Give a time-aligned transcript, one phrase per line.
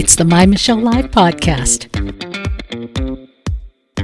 [0.00, 1.94] It's the My Michelle Live podcast.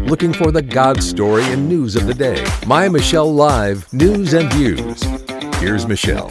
[0.07, 2.45] Looking for the God story and news of the day.
[2.67, 5.03] My Michelle Live News and Views.
[5.59, 6.29] Here's Michelle.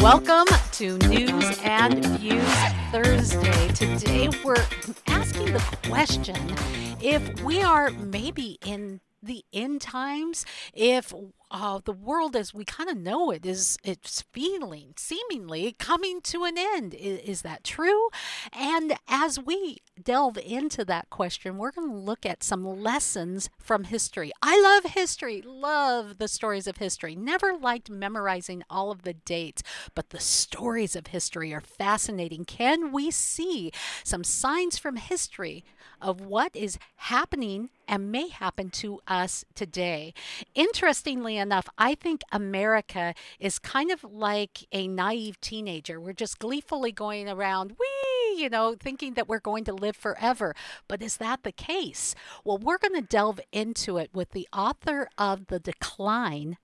[0.00, 2.52] Welcome to News and Views
[2.90, 3.68] Thursday.
[3.68, 4.66] Today we're
[5.06, 6.56] asking the question
[7.00, 10.44] if we are maybe in the end times,
[10.74, 11.14] if
[11.50, 16.44] uh, the world as we kind of know it is it's feeling seemingly coming to
[16.44, 16.94] an end.
[16.94, 18.08] Is, is that true?
[18.52, 23.84] And as we delve into that question we're going to look at some lessons from
[23.84, 24.32] history.
[24.42, 27.14] I love history love the stories of history.
[27.14, 29.62] Never liked memorizing all of the dates
[29.94, 32.44] but the stories of history are fascinating.
[32.44, 33.72] Can we see
[34.04, 35.64] some signs from history
[36.00, 40.14] of what is happening and may happen to us today
[40.54, 46.00] interestingly enough, I think America is kind of like a naive teenager.
[46.00, 50.54] We're just gleefully going around, wee, you know, thinking that we're going to live forever.
[50.86, 52.14] But is that the case?
[52.44, 56.56] Well, we're going to delve into it with the author of The Decline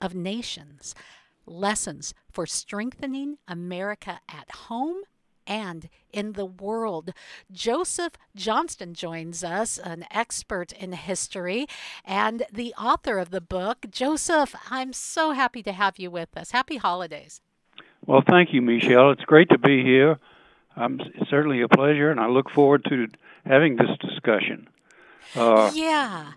[0.00, 0.94] of Nations
[1.44, 5.02] Lessons for Strengthening America at Home
[5.48, 7.12] and in the world.
[7.50, 11.66] Joseph Johnston joins us, an expert in history
[12.04, 13.86] and the author of the book.
[13.90, 16.52] Joseph, I'm so happy to have you with us.
[16.52, 17.40] Happy holidays.
[18.06, 19.10] Well, thank you, Michelle.
[19.10, 20.18] It's great to be here.
[20.76, 23.08] Um, it's certainly a pleasure, and I look forward to
[23.44, 24.68] having this discussion.
[25.34, 26.32] Uh, yeah.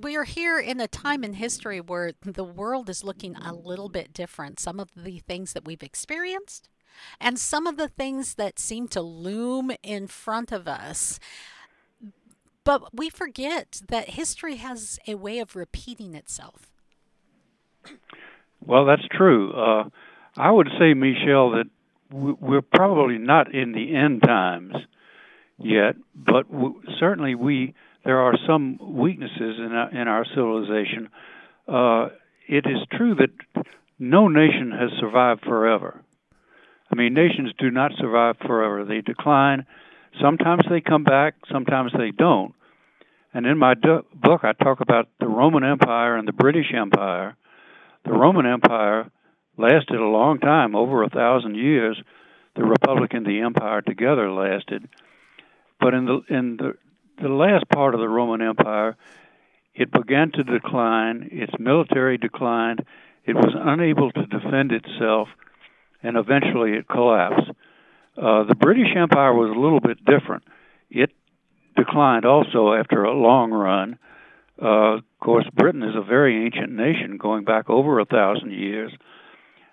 [0.00, 3.88] We are here in a time in history where the world is looking a little
[3.88, 4.58] bit different.
[4.58, 6.68] Some of the things that we've experienced
[7.20, 11.18] and some of the things that seem to loom in front of us.
[12.64, 16.70] But we forget that history has a way of repeating itself.
[18.64, 19.52] Well, that's true.
[19.52, 19.84] Uh,
[20.36, 21.66] I would say, Michelle, that
[22.12, 24.74] we're probably not in the end times
[25.58, 26.46] yet, but
[26.98, 31.08] certainly we there are some weaknesses in our, in our civilization.
[31.68, 32.08] Uh,
[32.48, 33.64] it is true that
[33.98, 36.02] no nation has survived forever.
[36.90, 38.84] I mean, nations do not survive forever.
[38.84, 39.66] They decline.
[40.20, 42.54] Sometimes they come back, sometimes they don't.
[43.32, 47.36] And in my book, I talk about the Roman Empire and the British Empire.
[48.04, 49.10] The Roman Empire
[49.56, 52.00] lasted a long time, over a thousand years.
[52.56, 54.88] The Republic and the Empire together lasted.
[55.78, 56.72] But in the in the
[57.22, 58.96] the last part of the Roman Empire,
[59.74, 61.28] it began to decline.
[61.30, 62.84] Its military declined.
[63.24, 65.28] It was unable to defend itself
[66.02, 67.50] and eventually it collapsed.
[68.16, 70.44] Uh, the British Empire was a little bit different.
[70.90, 71.10] It
[71.76, 73.98] declined also after a long run.
[74.60, 78.92] Uh, of course, Britain is a very ancient nation, going back over a thousand years.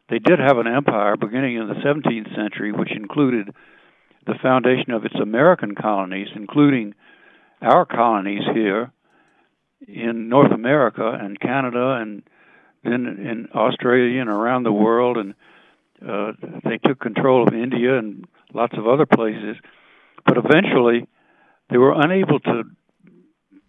[0.09, 3.53] They did have an empire beginning in the 17th century, which included
[4.25, 6.93] the foundation of its American colonies, including
[7.61, 8.91] our colonies here
[9.87, 12.23] in North America and Canada and
[12.83, 15.33] then in Australia and around the world and
[16.05, 16.31] uh,
[16.63, 19.55] they took control of India and lots of other places,
[20.25, 21.07] but eventually
[21.69, 22.63] they were unable to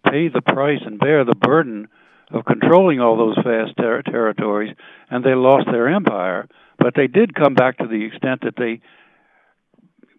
[0.09, 1.87] pay the price and bear the burden
[2.31, 4.75] of controlling all those vast ter- territories,
[5.09, 6.47] and they lost their empire.
[6.77, 8.81] But they did come back to the extent that they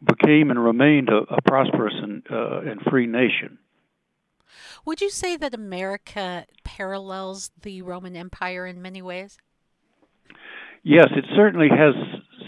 [0.04, 3.58] became and remained a, a prosperous and, uh, and free nation.
[4.84, 9.38] Would you say that America parallels the Roman Empire in many ways?
[10.82, 11.94] Yes, it certainly has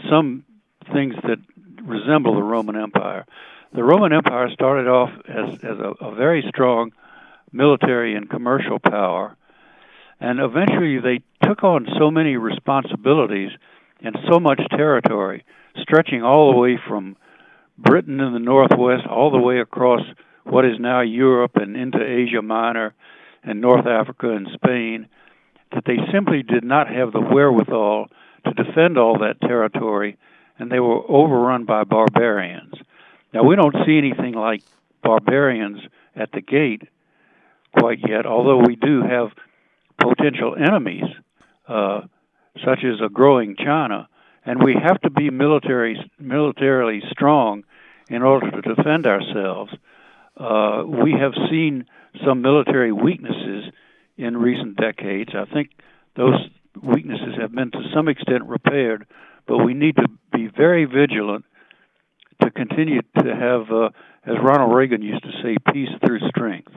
[0.08, 0.44] some
[0.92, 1.38] things that
[1.82, 3.26] resemble the Roman Empire.
[3.74, 6.92] The Roman Empire started off as, as a, a very strong
[7.52, 9.36] military and commercial power,
[10.18, 13.50] and eventually they took on so many responsibilities
[14.00, 15.44] and so much territory,
[15.80, 17.16] stretching all the way from
[17.76, 20.02] Britain in the northwest all the way across
[20.44, 22.94] what is now Europe and into Asia Minor
[23.44, 25.08] and North Africa and Spain,
[25.72, 28.08] that they simply did not have the wherewithal
[28.44, 30.16] to defend all that territory,
[30.58, 32.74] and they were overrun by barbarians.
[33.32, 34.62] Now, we don't see anything like
[35.02, 35.80] barbarians
[36.14, 36.82] at the gate
[37.78, 39.28] quite yet, although we do have
[39.98, 41.04] potential enemies,
[41.68, 42.02] uh,
[42.64, 44.08] such as a growing China,
[44.44, 47.64] and we have to be military, militarily strong
[48.08, 49.72] in order to defend ourselves.
[50.36, 51.86] Uh, we have seen
[52.26, 53.64] some military weaknesses
[54.16, 55.30] in recent decades.
[55.34, 55.70] I think
[56.16, 56.48] those
[56.80, 59.06] weaknesses have been to some extent repaired,
[59.46, 61.44] but we need to be very vigilant
[62.40, 63.90] to continue to have, uh,
[64.24, 66.72] as Ronald Reagan used to say, peace through strength.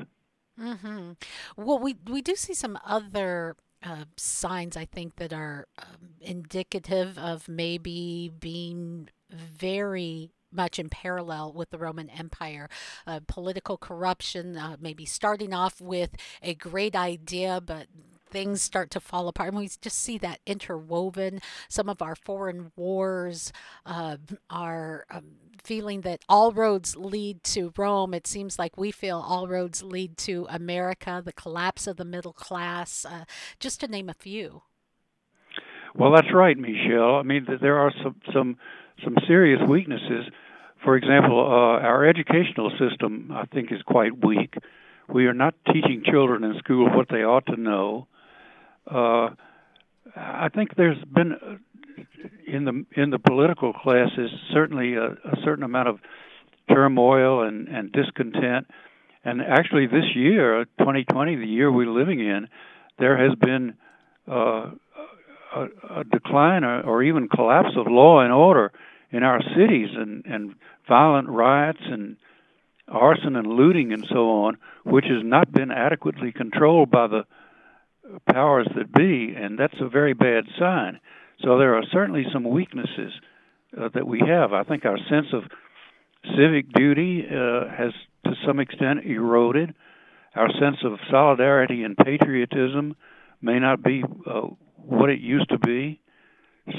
[0.59, 1.11] Mm-hmm.
[1.57, 7.17] Well, we we do see some other uh, signs I think that are um, indicative
[7.17, 12.69] of maybe being very much in parallel with the Roman Empire.
[13.05, 17.87] Uh, political corruption, uh, maybe starting off with a great idea, but
[18.35, 19.53] things start to fall apart.
[19.53, 21.39] And we just see that interwoven.
[21.69, 23.53] Some of our foreign wars
[23.85, 24.17] uh,
[24.49, 25.23] are um,
[25.63, 28.13] feeling that all roads lead to Rome.
[28.13, 32.33] It seems like we feel all roads lead to America, the collapse of the middle
[32.33, 33.23] class, uh,
[33.61, 34.63] just to name a few.
[35.97, 37.15] Well, that's right, Michelle.
[37.15, 38.57] I mean, there are some some
[39.01, 40.25] some serious weaknesses.
[40.83, 44.55] For example, uh, our educational system, I think, is quite weak.
[45.07, 48.07] We are not teaching children in school what they ought to know.
[48.89, 49.29] Uh,
[50.15, 51.59] I think there's been
[52.47, 55.99] in the in the political classes certainly a, a certain amount of
[56.69, 58.67] turmoil and, and discontent.
[59.23, 62.47] And actually, this year, 2020, the year we're living in,
[62.99, 63.73] there has been
[64.27, 64.71] uh,
[65.55, 68.71] a, a decline or, or even collapse of law and order
[69.11, 70.55] in our cities, and, and
[70.87, 72.17] violent riots and
[72.87, 77.23] arson and looting and so on, which has not been adequately controlled by the
[78.31, 80.99] powers that be, and that's a very bad sign.
[81.41, 83.11] So there are certainly some weaknesses
[83.77, 84.53] uh, that we have.
[84.53, 85.43] I think our sense of
[86.37, 87.91] civic duty uh, has,
[88.25, 89.73] to some extent, eroded.
[90.35, 92.95] Our sense of solidarity and patriotism
[93.41, 94.41] may not be uh,
[94.75, 96.01] what it used to be.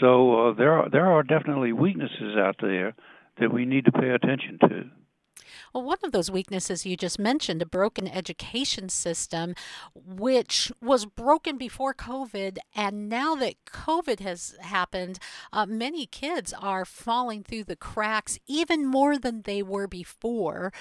[0.00, 2.94] So uh, there are there are definitely weaknesses out there
[3.38, 4.84] that we need to pay attention to.
[5.72, 9.54] Well, one of those weaknesses you just mentioned, a broken education system,
[9.94, 12.58] which was broken before COVID.
[12.74, 15.18] And now that COVID has happened,
[15.52, 20.72] uh, many kids are falling through the cracks even more than they were before.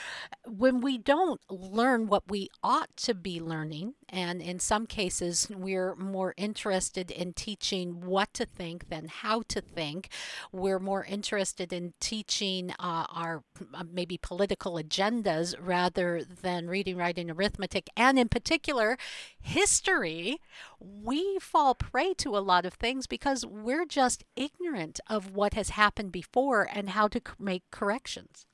[0.45, 5.95] When we don't learn what we ought to be learning, and in some cases, we're
[5.95, 10.09] more interested in teaching what to think than how to think.
[10.51, 17.30] We're more interested in teaching uh, our uh, maybe political agendas rather than reading, writing,
[17.30, 18.98] arithmetic, and in particular,
[19.42, 20.40] history.
[20.80, 25.69] We fall prey to a lot of things because we're just ignorant of what has
[25.69, 28.46] happened before and how to make corrections.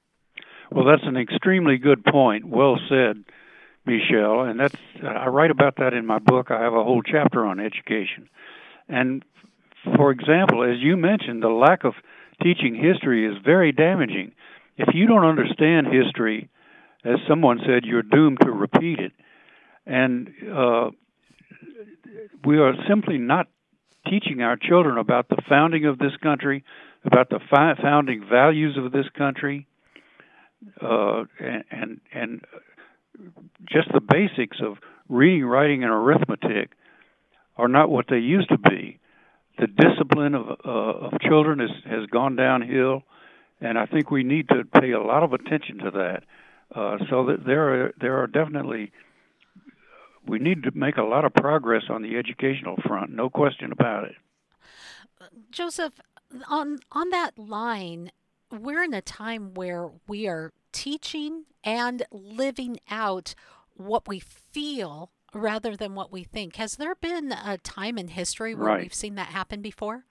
[0.71, 2.45] Well, that's an extremely good point.
[2.45, 3.25] Well said,
[3.85, 4.41] Michelle.
[4.41, 6.49] And that's I write about that in my book.
[6.49, 8.29] I have a whole chapter on education.
[8.87, 9.23] And
[9.95, 11.93] for example, as you mentioned, the lack of
[12.41, 14.33] teaching history is very damaging
[14.87, 16.49] if you don't understand history,
[17.03, 19.11] as someone said, you're doomed to repeat it.
[19.85, 20.91] And uh,
[22.45, 23.47] we are simply not
[24.09, 26.63] teaching our children about the founding of this country,
[27.03, 29.67] about the fi- founding values of this country,
[30.81, 32.41] uh, and, and and
[33.71, 34.77] just the basics of
[35.09, 36.71] reading, writing, and arithmetic
[37.57, 38.99] are not what they used to be.
[39.57, 43.03] The discipline of uh, of children is, has gone downhill
[43.61, 46.23] and I think we need to pay a lot of attention to that.
[46.73, 48.91] Uh, so that there are there are definitely
[50.25, 54.05] we need to make a lot of progress on the educational front, no question about
[54.05, 54.15] it.
[55.51, 55.99] Joseph,
[56.47, 58.11] on on that line,
[58.51, 63.35] we're in a time where we are teaching and living out
[63.75, 66.55] what we feel rather than what we think.
[66.55, 68.81] Has there been a time in history where right.
[68.81, 70.05] we've seen that happen before?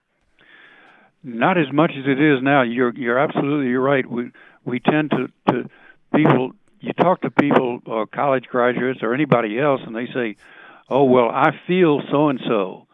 [1.23, 2.63] Not as much as it is now.
[2.63, 4.09] You're you're absolutely right.
[4.09, 4.31] We
[4.65, 5.69] we tend to to
[6.15, 6.53] people.
[6.81, 10.37] You talk to people, uh, college graduates or anybody else, and they say,
[10.89, 12.87] "Oh well, I feel so and so,"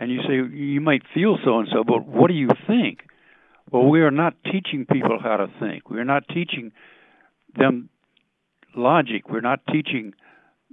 [0.00, 3.04] and you say you might feel so and so, but what do you think?
[3.70, 5.90] Well, we are not teaching people how to think.
[5.90, 6.72] We are not teaching
[7.54, 7.88] them
[8.74, 9.28] logic.
[9.28, 10.14] We're not teaching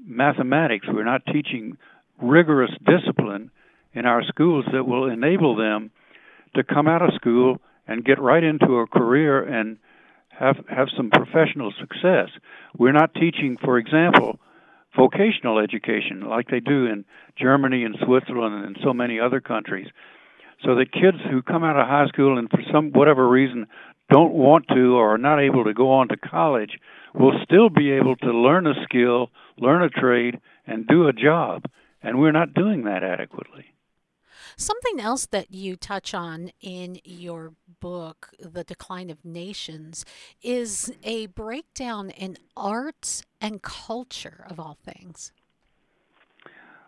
[0.03, 0.88] mathematics.
[0.91, 1.77] We're not teaching
[2.22, 3.51] rigorous discipline
[3.93, 5.91] in our schools that will enable them
[6.55, 7.57] to come out of school
[7.88, 9.77] and get right into a career and
[10.29, 12.29] have have some professional success.
[12.77, 14.39] We're not teaching, for example,
[14.95, 17.05] vocational education like they do in
[17.38, 19.88] Germany and Switzerland and so many other countries.
[20.63, 23.67] So that kids who come out of high school and for some whatever reason
[24.09, 26.79] don't want to or are not able to go on to college
[27.13, 31.63] will still be able to learn a skill, learn a trade, and do a job.
[32.01, 33.65] And we're not doing that adequately.
[34.57, 40.05] Something else that you touch on in your book, The Decline of Nations,
[40.41, 45.33] is a breakdown in arts and culture of all things.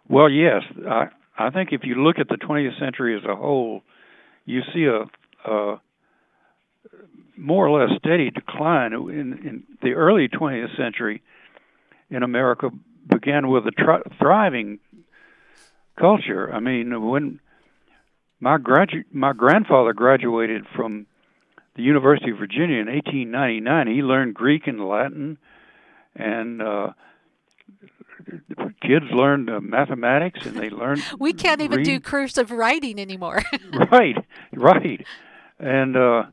[0.08, 0.64] Well, yes.
[0.88, 3.82] I, I think if you look at the 20th century as a whole,
[4.46, 5.04] you see a,
[5.50, 5.82] a
[7.36, 8.94] more or less steady decline.
[8.94, 11.22] In, in the early 20th century
[12.10, 12.70] in America
[13.10, 14.80] began with a tr- thriving
[16.00, 16.54] culture.
[16.54, 17.40] I mean, when
[18.40, 21.08] my gradu- my grandfather graduated from
[21.76, 23.88] the University of Virginia in 1899.
[23.88, 25.38] He learned Greek and Latin,
[26.16, 26.90] and uh,
[28.82, 31.04] kids learned uh, mathematics and they learned.
[31.20, 33.44] we can't even do cursive writing anymore.
[33.92, 34.18] right,
[34.54, 35.06] right,
[35.60, 36.24] and uh,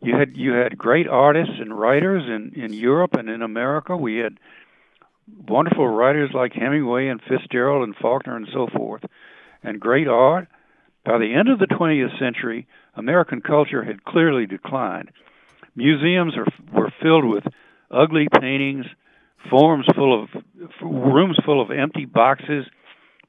[0.00, 3.96] you had you had great artists and writers in in Europe and in America.
[3.96, 4.38] We had
[5.48, 9.04] wonderful writers like Hemingway and Fitzgerald and Faulkner and so forth,
[9.62, 10.48] and great art.
[11.04, 15.10] By the end of the 20th century, American culture had clearly declined.
[15.76, 17.44] Museums are, were filled with
[17.90, 18.86] ugly paintings,
[19.50, 20.28] forms full of
[20.80, 22.64] rooms full of empty boxes,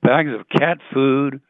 [0.01, 1.41] bags of cat food,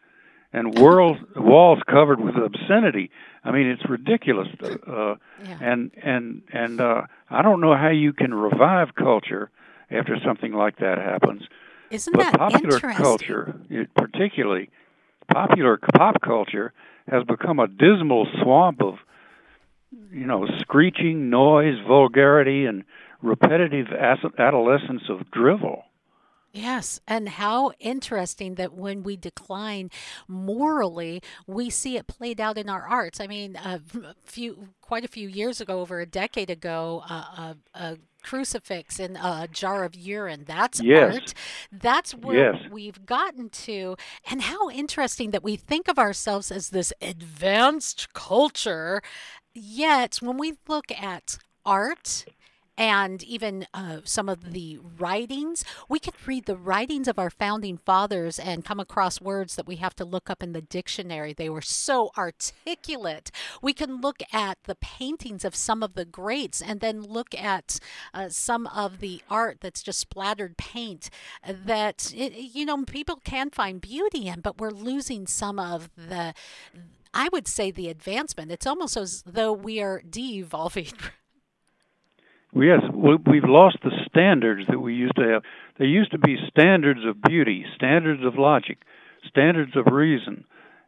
[0.51, 3.11] and world, walls covered with obscenity.
[3.43, 4.47] I mean, it's ridiculous.
[4.63, 5.57] Uh, yeah.
[5.61, 9.51] And and and uh, I don't know how you can revive culture
[9.91, 11.43] after something like that happens.
[11.91, 14.69] Isn't but that popular culture, it, particularly
[15.31, 16.73] popular pop culture,
[17.09, 18.95] has become a dismal swamp of,
[20.11, 22.83] you know, screeching noise, vulgarity, and
[23.21, 23.87] repetitive
[24.37, 25.83] adolescence of drivel.
[26.55, 29.91] Yes, and how interesting that when we decline
[30.25, 33.19] morally, we see it played out in our arts.
[33.19, 33.81] I mean, a
[34.23, 39.15] few, quite a few years ago, over a decade ago, uh, a, a crucifix in
[39.17, 40.43] a jar of urine.
[40.47, 41.13] That's Yes.
[41.15, 41.33] art.
[41.71, 42.71] That's where Yes.
[42.71, 43.95] we've gotten to.
[44.29, 49.01] And how interesting that we think of ourselves as this advanced culture,
[49.53, 52.25] yet when we look at art
[52.77, 57.77] and even uh, some of the writings, we can read the writings of our founding
[57.77, 61.33] fathers and come across words that we have to look up in the dictionary.
[61.33, 63.31] They were so articulate.
[63.61, 67.79] We can look at the paintings of some of the greats and then look at
[68.13, 71.09] uh, some of the art that's just splattered paint
[71.47, 76.33] that, it, you know, people can find beauty in, but we're losing some of the.
[77.13, 78.51] I would say the advancement.
[78.51, 80.91] It's almost as though we are de evolving.
[82.55, 85.43] Yes, we- we've lost the standards that we used to have.
[85.77, 88.77] There used to be standards of beauty, standards of logic,
[89.27, 90.45] standards of reason.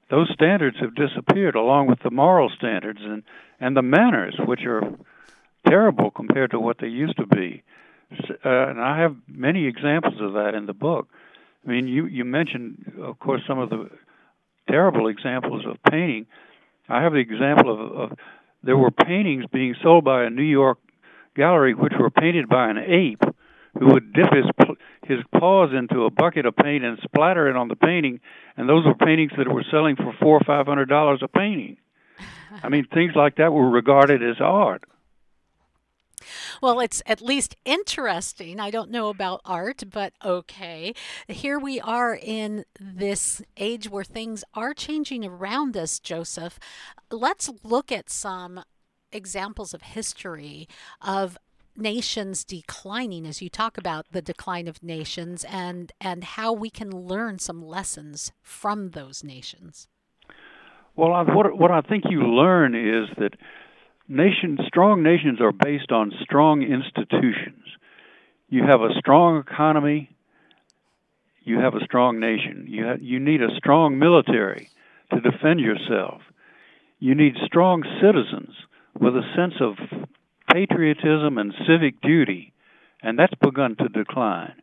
[0.09, 3.23] Those standards have disappeared along with the moral standards and,
[3.59, 4.93] and the manners, which are
[5.67, 7.63] terrible compared to what they used to be.
[8.45, 11.09] Uh, and I have many examples of that in the book.
[11.65, 13.89] I mean, you, you mentioned, of course, some of the
[14.69, 16.27] terrible examples of painting.
[16.87, 18.17] I have the example of, of
[18.63, 20.77] there were paintings being sold by a New York
[21.37, 23.23] gallery which were painted by an ape
[23.79, 24.45] who would dip his
[25.05, 28.19] his paws into a bucket of paint and splatter it on the painting
[28.57, 31.77] and those were paintings that were selling for four or five hundred dollars a painting
[32.63, 34.83] i mean things like that were regarded as art
[36.61, 38.59] Well, it's at least interesting.
[38.59, 40.93] I don't know about art, but okay.
[41.27, 46.59] Here we are in this age where things are changing around us, Joseph.
[47.11, 48.63] Let's look at some
[49.11, 50.67] examples of history
[51.01, 51.37] of
[51.75, 56.89] nations declining as you talk about the decline of nations and and how we can
[56.89, 59.87] learn some lessons from those nations.
[60.95, 63.35] well I, what what i think you learn is that
[64.07, 67.63] nations strong nations are based on strong institutions.
[68.49, 70.17] You have a strong economy
[71.47, 72.65] you have a strong nation.
[72.67, 74.69] You ha- you need a strong military
[75.13, 76.21] to defend yourself.
[76.99, 78.53] You need strong citizens
[78.99, 79.75] with a sense of
[80.51, 82.53] patriotism and civic duty,
[83.01, 84.53] and that's begun to decline.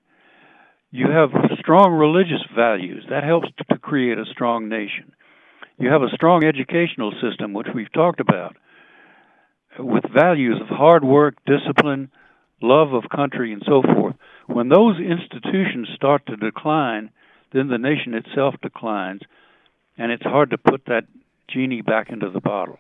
[0.91, 5.13] You have strong religious values, that helps to create a strong nation.
[5.79, 8.57] You have a strong educational system, which we've talked about,
[9.79, 12.11] with values of hard work, discipline,
[12.63, 14.15] love of country, and so forth.
[14.47, 17.11] When those institutions start to decline,
[17.53, 19.23] then the nation itself declines,
[19.99, 21.05] and it's hard to put that
[21.49, 22.79] genie back into the bottle.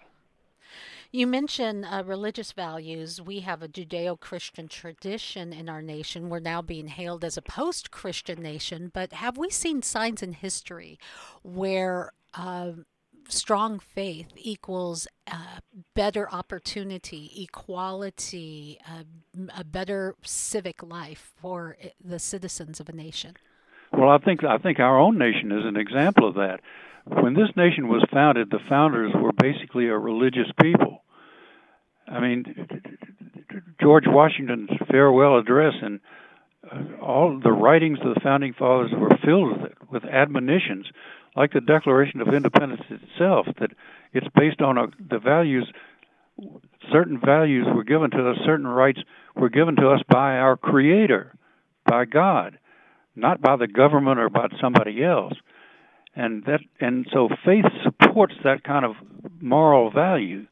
[1.15, 3.23] You mention uh, religious values.
[3.23, 6.29] We have a Judeo Christian tradition in our nation.
[6.29, 10.33] We're now being hailed as a post Christian nation, but have we seen signs in
[10.33, 10.99] history
[11.45, 12.73] where uh,
[13.29, 15.61] strong faith equals uh,
[15.95, 19.05] better opportunity, equality, uh,
[19.57, 23.37] a better civic life for the citizens of a nation?
[23.93, 26.59] Well, I think I think our own nation is an example of that.
[27.07, 31.04] When this nation was founded, the founders were basically a religious people.
[32.07, 32.45] I mean,
[33.81, 36.01] George Washington's farewell address and
[36.71, 40.87] uh, all the writings of the founding fathers were filled with it, with admonitions,
[41.37, 43.71] like the Declaration of Independence itself, that
[44.13, 45.71] it's based on a, the values.
[46.93, 48.37] Certain values were given to us.
[48.45, 49.01] Certain rights
[49.37, 51.35] were given to us by our Creator,
[51.87, 52.59] by God
[53.17, 55.35] not by the government or by somebody else.
[56.17, 58.95] And that and so faith supports that kind of
[59.41, 60.47] moral value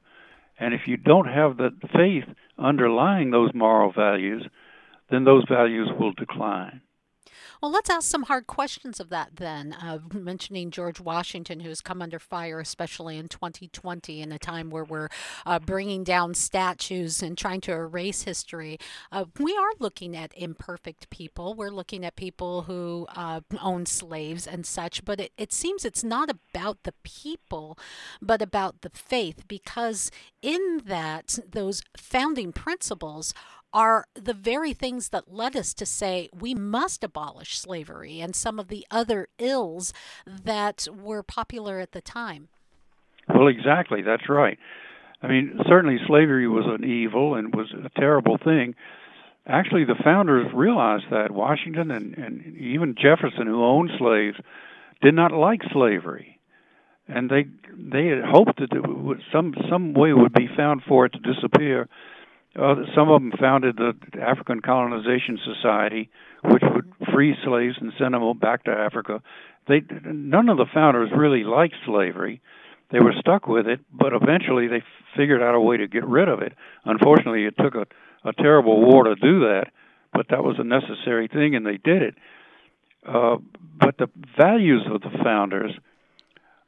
[0.62, 2.22] And if you don't have the faith
[2.56, 4.46] underlying those moral values,
[5.10, 6.80] then those values will decline.
[7.60, 9.72] Well, let's ask some hard questions of that then.
[9.72, 14.84] Uh, mentioning George Washington, who's come under fire, especially in 2020, in a time where
[14.84, 15.08] we're
[15.46, 18.78] uh, bringing down statues and trying to erase history.
[19.10, 21.54] Uh, we are looking at imperfect people.
[21.54, 26.04] We're looking at people who uh, own slaves and such, but it, it seems it's
[26.04, 27.78] not about the people,
[28.20, 30.10] but about the faith, because
[30.40, 33.34] in that, those founding principles
[33.72, 38.58] are the very things that led us to say we must abolish slavery and some
[38.58, 39.92] of the other ills
[40.26, 42.48] that were popular at the time.
[43.28, 44.02] Well, exactly.
[44.02, 44.58] That's right.
[45.22, 48.74] I mean, certainly slavery was an evil and was a terrible thing.
[49.46, 51.30] Actually, the founders realized that.
[51.30, 54.36] Washington and, and even Jefferson, who owned slaves,
[55.00, 56.38] did not like slavery.
[57.08, 61.12] And they they had hoped that would, some some way would be found for it
[61.12, 61.88] to disappear
[62.58, 66.10] uh, some of them founded the African Colonization Society,
[66.44, 69.22] which would free slaves and send them back to Africa.
[69.68, 72.40] They none of the founders really liked slavery.
[72.90, 74.82] They were stuck with it, but eventually they
[75.16, 76.52] figured out a way to get rid of it.
[76.84, 77.86] Unfortunately, it took a,
[78.28, 79.68] a terrible war to do that,
[80.12, 82.14] but that was a necessary thing, and they did it.
[83.06, 83.36] Uh,
[83.78, 85.72] but the values of the founders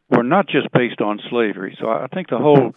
[0.08, 1.76] were not just based on slavery.
[1.78, 2.74] So I think the whole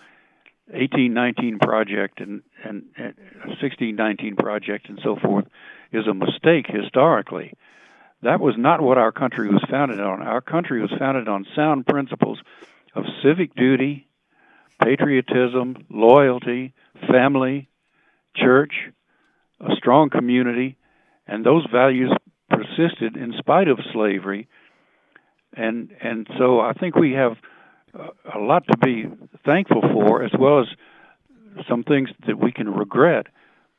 [0.67, 3.15] 1819 project and, and, and
[3.59, 5.45] 1619 project and so forth
[5.91, 7.53] is a mistake historically.
[8.23, 10.21] That was not what our country was founded on.
[10.21, 12.39] Our country was founded on sound principles
[12.95, 14.07] of civic duty,
[14.83, 16.73] patriotism, loyalty,
[17.09, 17.69] family,
[18.35, 18.73] church,
[19.61, 20.77] a strong community,
[21.27, 22.11] and those values
[22.49, 24.47] persisted in spite of slavery.
[25.53, 27.37] And and so I think we have
[28.35, 29.05] a lot to be
[29.45, 30.67] thankful for, as well as
[31.67, 33.27] some things that we can regret,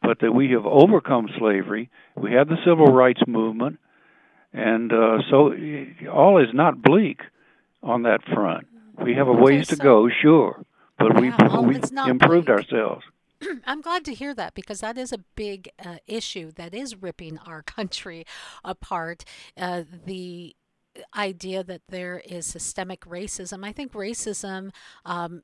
[0.02, 1.90] but that we have overcome slavery.
[2.16, 3.78] We had the civil rights movement,
[4.52, 5.54] and uh, so
[6.12, 7.20] all is not bleak
[7.82, 8.66] on that front.
[9.02, 10.64] We have a ways to go, sure,
[10.98, 12.48] but yeah, we we improved bleak.
[12.48, 13.04] ourselves.
[13.66, 17.38] I'm glad to hear that because that is a big uh, issue that is ripping
[17.38, 18.24] our country
[18.64, 19.24] apart.
[19.56, 20.56] Uh, the
[21.16, 23.64] idea that there is systemic racism.
[23.64, 24.70] I think racism
[25.04, 25.42] um,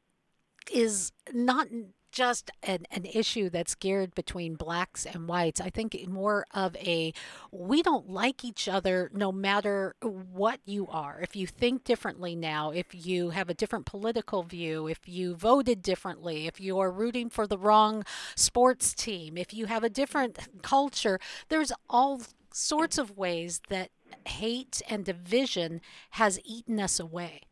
[0.73, 1.69] is not
[2.15, 5.61] just an, an issue that's geared between blacks and whites.
[5.61, 7.13] I think more of a
[7.51, 11.19] we don't like each other no matter what you are.
[11.21, 15.83] If you think differently now, if you have a different political view, if you voted
[15.83, 18.05] differently, if you are rooting for the wrong
[18.37, 23.91] sports team, if you have a different culture, there's all sorts of ways that
[24.27, 27.43] hate and division has eaten us away.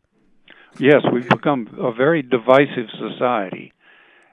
[0.78, 3.72] Yes, we've become a very divisive society,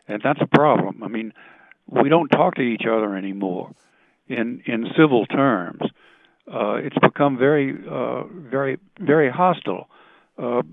[0.07, 1.03] and that's a problem.
[1.03, 1.33] I mean,
[1.87, 3.71] we don't talk to each other anymore
[4.27, 5.81] in in civil terms.
[6.51, 9.87] Uh, it's become very, uh, very, very hostile.
[10.37, 10.63] Uh,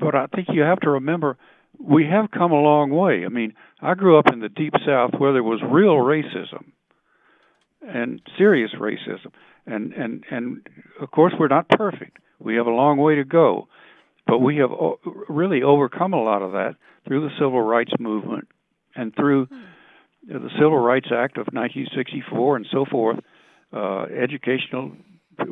[0.00, 1.36] but I think you have to remember
[1.78, 3.24] we have come a long way.
[3.24, 6.72] I mean, I grew up in the deep South where there was real racism
[7.86, 9.32] and serious racism
[9.66, 10.66] and and and
[11.00, 12.18] of course we're not perfect.
[12.38, 13.68] We have a long way to go,
[14.26, 14.98] but we have o-
[15.28, 18.48] really overcome a lot of that through the civil rights movement
[18.94, 19.48] and through
[20.26, 23.18] the Civil Rights Act of 1964 and so forth.
[23.72, 24.92] Uh, educational,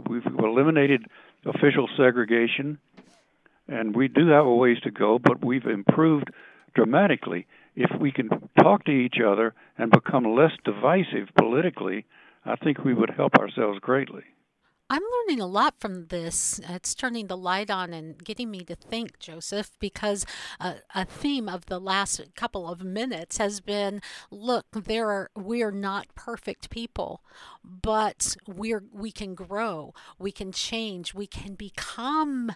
[0.08, 1.06] we've eliminated
[1.46, 2.78] official segregation,
[3.66, 6.28] and we do have a ways to go, but we've improved
[6.74, 7.46] dramatically.
[7.76, 8.28] If we can
[8.60, 12.04] talk to each other and become less divisive politically,
[12.50, 14.24] I think we would help ourselves greatly.
[14.92, 16.60] I'm learning a lot from this.
[16.68, 20.26] It's turning the light on and getting me to think, Joseph, because
[20.58, 26.12] a theme of the last couple of minutes has been look, there are we're not
[26.16, 27.22] perfect people,
[27.62, 32.50] but we're we can grow, we can change, we can become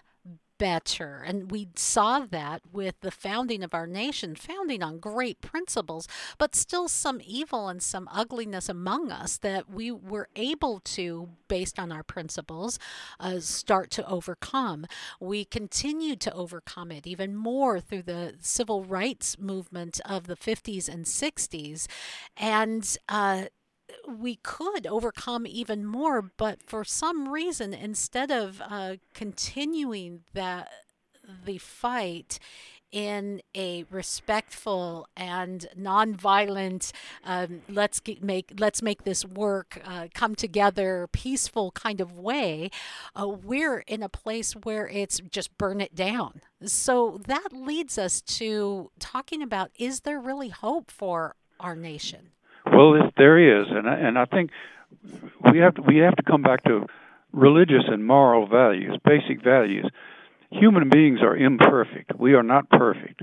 [0.57, 1.23] better.
[1.25, 6.55] And we saw that with the founding of our nation, founding on great principles, but
[6.55, 11.91] still some evil and some ugliness among us that we were able to, based on
[11.91, 12.79] our principles,
[13.19, 14.85] uh, start to overcome.
[15.19, 20.87] We continued to overcome it even more through the civil rights movement of the 50s
[20.87, 21.87] and 60s.
[22.37, 23.45] And uh,
[24.07, 30.69] we could overcome even more, but for some reason, instead of uh, continuing that
[31.45, 32.39] the fight,
[32.95, 36.93] in a respectful and nonviolent
[37.25, 42.69] um, let's get, make let's make this work uh, come together peaceful kind of way
[43.19, 46.39] uh, we're in a place where it's just burn it down.
[46.63, 52.31] So that leads us to talking about is there really hope for our nation
[52.71, 54.51] well there is and I, and I think
[55.51, 56.85] we have to we have to come back to
[57.31, 59.89] religious and moral values basic values
[60.59, 62.17] human beings are imperfect.
[62.17, 63.21] We are not perfect.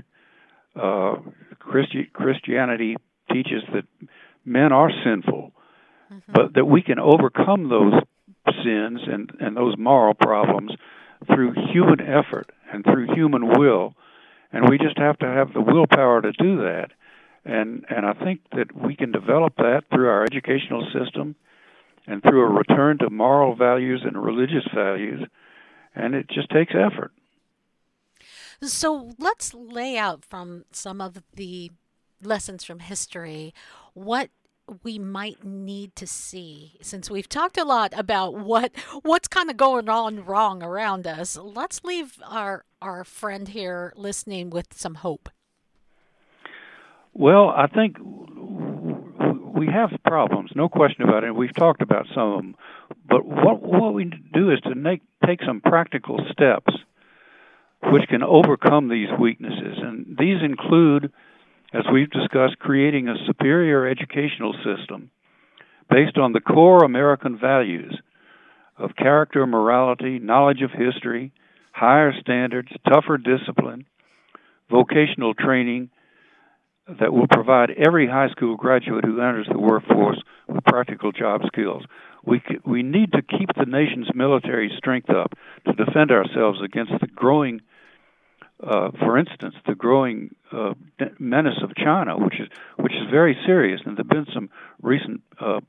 [0.75, 1.15] Uh,
[1.59, 2.95] Christi- Christianity
[3.31, 3.85] teaches that
[4.45, 5.51] men are sinful,
[6.11, 6.31] mm-hmm.
[6.31, 7.93] but that we can overcome those
[8.63, 10.71] sins and, and those moral problems
[11.27, 13.93] through human effort and through human will.
[14.51, 16.91] And we just have to have the willpower to do that.
[17.45, 21.35] And and I think that we can develop that through our educational system
[22.07, 25.27] and through a return to moral values and religious values.
[25.95, 27.11] And it just takes effort.
[28.61, 31.71] So let's lay out from some of the
[32.21, 33.53] lessons from history
[33.93, 34.29] what
[34.83, 39.57] we might need to see since we've talked a lot about what what's kind of
[39.57, 45.29] going on wrong around us let's leave our our friend here listening with some hope
[47.13, 47.97] well i think
[49.55, 52.55] we have problems no question about it we've talked about some of them
[53.07, 56.73] but what what we do is to make take some practical steps
[57.91, 59.77] which can overcome these weaknesses.
[59.81, 61.11] And these include,
[61.73, 65.09] as we've discussed, creating a superior educational system
[65.89, 67.97] based on the core American values
[68.77, 71.31] of character, morality, knowledge of history,
[71.71, 73.85] higher standards, tougher discipline,
[74.69, 75.89] vocational training
[76.99, 81.83] that will provide every high school graduate who enters the workforce with practical job skills.
[82.25, 85.33] We, we need to keep the nation's military strength up
[85.65, 87.61] to defend ourselves against the growing
[88.63, 90.73] uh, for instance, the growing uh,
[91.19, 94.49] menace of China, which is which is very serious, and there've been some
[94.81, 95.59] recent uh,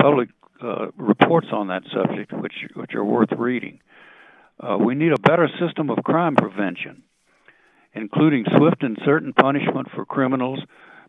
[0.00, 0.28] public
[0.62, 3.80] uh, reports on that subject, which which are worth reading.
[4.60, 7.02] Uh, we need a better system of crime prevention,
[7.94, 10.60] including swift and certain punishment for criminals,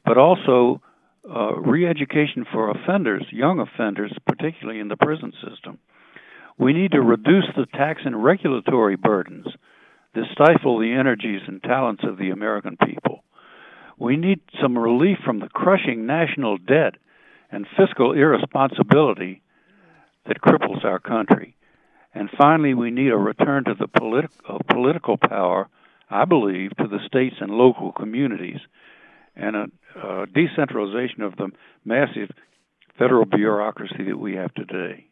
[0.06, 0.82] but also
[1.28, 5.80] uh, re-education for offenders, young offenders, particularly in the prison system.
[6.58, 9.48] We need to reduce the tax and regulatory burdens
[10.14, 13.24] that stifle the energies and talents of the American people.
[13.98, 16.96] We need some relief from the crushing national debt
[17.52, 19.42] and fiscal irresponsibility
[20.28, 21.56] that cripples our country.
[22.14, 25.68] And finally, we need a return to the politi- uh, political power,
[26.10, 28.60] I believe, to the states and local communities,
[29.36, 29.66] and a,
[30.00, 31.50] a decentralization of the
[31.84, 32.30] massive
[32.98, 35.06] federal bureaucracy that we have today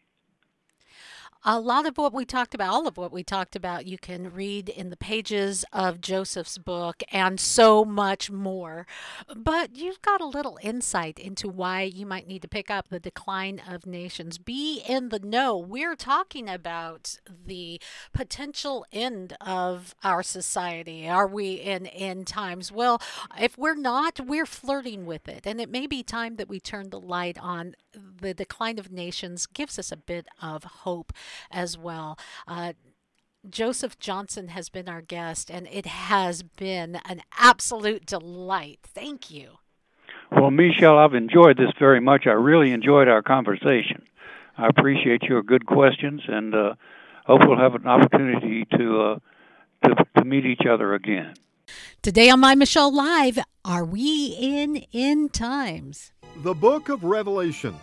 [1.46, 4.32] a lot of what we talked about, all of what we talked about, you can
[4.32, 8.88] read in the pages of Joseph's book and so much more.
[9.36, 13.00] But you've got a little insight into why you might need to pick up The
[13.00, 14.38] Decline of Nations.
[14.38, 15.58] Be in the know.
[15.58, 17.82] We're talking about the
[18.14, 21.10] potential end of our society.
[21.10, 22.72] Are we in end times?
[22.72, 23.02] Well,
[23.38, 25.46] if we're not, we're flirting with it.
[25.46, 27.76] And it may be time that we turn the light on.
[28.22, 31.12] The Decline of Nations gives us a bit of hope
[31.52, 32.18] as well.
[32.48, 32.74] Uh,
[33.50, 38.80] Joseph Johnston has been our guest, and it has been an absolute delight.
[38.84, 39.58] Thank you.
[40.32, 42.26] Well, Michelle, I've enjoyed this very much.
[42.26, 44.04] I really enjoyed our conversation.
[44.58, 46.74] I appreciate your good questions, and uh,
[47.26, 49.20] hope we'll have an opportunity to, uh,
[49.88, 51.34] to to meet each other again.
[52.02, 56.12] Today on My Michelle Live, are we in end times?
[56.38, 57.76] The Book of Revelation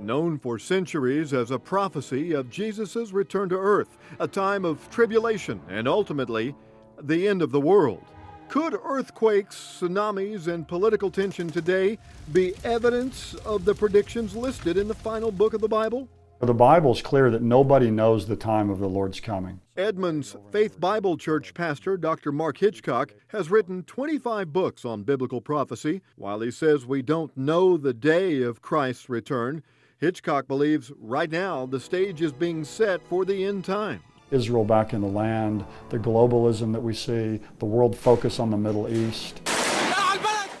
[0.00, 5.60] known for centuries as a prophecy of Jesus' return to earth, a time of tribulation,
[5.68, 6.54] and ultimately,
[7.02, 8.04] the end of the world.
[8.48, 11.98] Could earthquakes, tsunamis, and political tension today
[12.32, 16.08] be evidence of the predictions listed in the final book of the Bible?
[16.40, 19.60] The Bible is clear that nobody knows the time of the Lord's coming.
[19.76, 22.30] Edmonds Faith Bible Church pastor Dr.
[22.30, 26.00] Mark Hitchcock has written 25 books on biblical prophecy.
[26.14, 29.64] While he says we don't know the day of Christ's return,
[30.00, 34.00] Hitchcock believes right now the stage is being set for the end time.
[34.30, 38.56] Israel back in the land, the globalism that we see, the world focus on the
[38.56, 39.44] Middle East.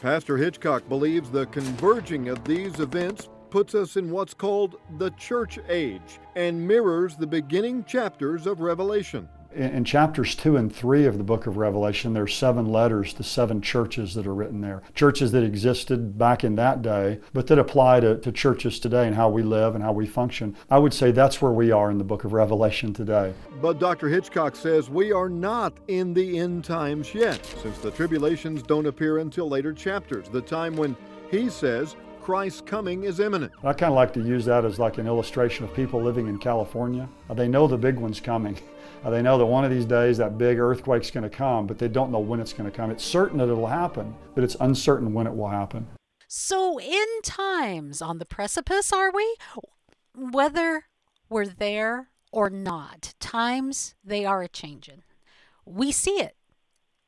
[0.02, 5.58] Pastor Hitchcock believes the converging of these events puts us in what's called the church
[5.68, 9.28] age and mirrors the beginning chapters of Revelation.
[9.54, 13.14] In, in, chapters two and three of the book of Revelation, there are seven letters
[13.14, 14.82] to seven churches that are written there.
[14.94, 19.16] Churches that existed back in that day, but that apply to, to churches today and
[19.16, 20.54] how we live and how we function.
[20.70, 23.32] I would say that's where we are in the book of Revelation today.
[23.62, 24.08] But Dr.
[24.08, 29.18] Hitchcock says we are not in the end times yet, since the tribulations don't appear
[29.18, 30.94] until later chapters, the time when
[31.30, 33.52] he says Christ's coming is imminent.
[33.64, 36.36] I kind of like to use that as like an illustration of people living in
[36.36, 37.08] California.
[37.30, 38.58] They know the big one's coming.
[39.04, 41.78] Uh, they know that one of these days that big earthquake's going to come, but
[41.78, 42.90] they don't know when it's going to come.
[42.90, 45.86] It's certain that it'll happen, but it's uncertain when it will happen.
[46.26, 49.36] So, in times on the precipice, are we?
[50.14, 50.84] Whether
[51.30, 55.04] we're there or not, times they are a changing.
[55.64, 56.36] We see it,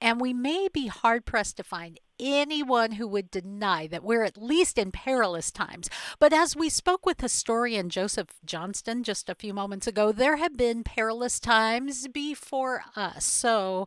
[0.00, 4.36] and we may be hard pressed to find anyone who would deny that we're at
[4.36, 5.88] least in perilous times.
[6.18, 10.56] But as we spoke with historian Joseph Johnston just a few moments ago, there have
[10.56, 13.24] been perilous times before us.
[13.24, 13.86] So,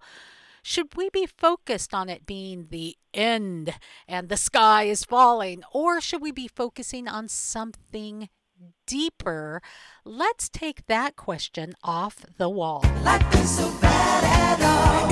[0.65, 3.73] should we be focused on it being the end
[4.07, 8.29] and the sky is falling, or should we be focusing on something
[8.87, 9.61] deeper?
[10.05, 12.81] Let's take that question off the wall.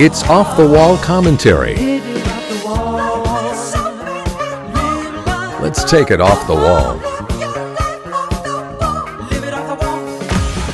[0.00, 1.74] It's off the wall commentary.
[5.60, 6.96] Let's take it off the wall.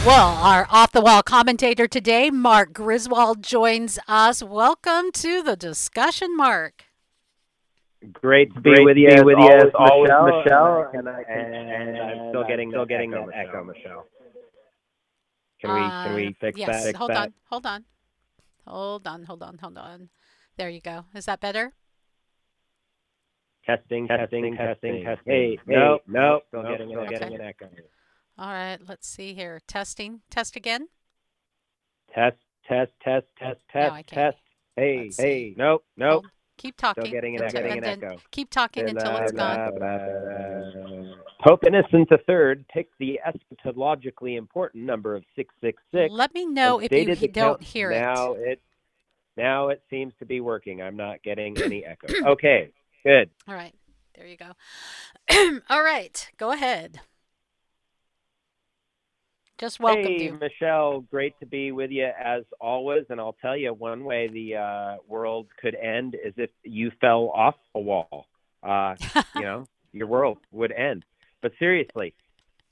[0.04, 4.42] Well, our off the wall commentator today, Mark Griswold, joins us.
[4.42, 6.84] Welcome to the discussion, Mark.
[8.12, 10.26] Great to be Great with you, be with you as always, Michelle.
[10.26, 14.06] Michelle and, I, and, and, I'm still getting still getting echo, that echo, Michelle.
[15.62, 16.84] Can we can we uh, fix yes, that?
[16.84, 17.16] Yes, hold that?
[17.16, 17.84] on, hold on,
[18.66, 20.10] hold on, hold on, hold on.
[20.58, 21.04] There you go.
[21.14, 21.72] Is that better?
[23.64, 25.32] Testing, testing, testing, testing.
[25.32, 27.68] Hey, no, no, still getting, still getting an echo.
[28.36, 29.60] All right, let's see here.
[29.68, 30.88] Testing, test again.
[32.12, 34.38] Test, test, test, test, test, no, test.
[34.74, 36.24] Hey, hey, nope, nope.
[36.56, 37.04] Keep talking.
[37.04, 37.52] Still getting an, echo.
[37.52, 38.16] Getting an echo.
[38.32, 41.14] Keep talking until it's gone.
[41.40, 46.12] Pope Innocent III picked the eschatologically important number of 666.
[46.12, 48.00] Let me know if you don't hear it.
[48.00, 48.60] Now it
[49.38, 50.82] now it seems to be working.
[50.82, 52.08] I'm not getting any echo.
[52.32, 52.72] Okay,
[53.04, 53.30] Good.
[53.46, 53.74] All right.
[54.14, 54.52] There you go.
[55.70, 56.28] All right.
[56.36, 57.00] Go ahead.
[59.58, 60.38] Just welcome hey, you.
[60.38, 63.04] Michelle, great to be with you as always.
[63.08, 67.30] And I'll tell you, one way the uh, world could end is if you fell
[67.34, 68.26] off a wall.
[68.62, 68.94] Uh,
[69.34, 71.04] you know, your world would end.
[71.40, 72.14] But seriously,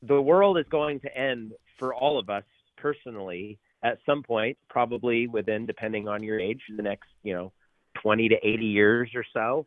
[0.03, 2.45] the world is going to end for all of us
[2.77, 7.53] personally at some point, probably within, depending on your age, the next, you know,
[8.03, 9.67] 20 to 80 years or so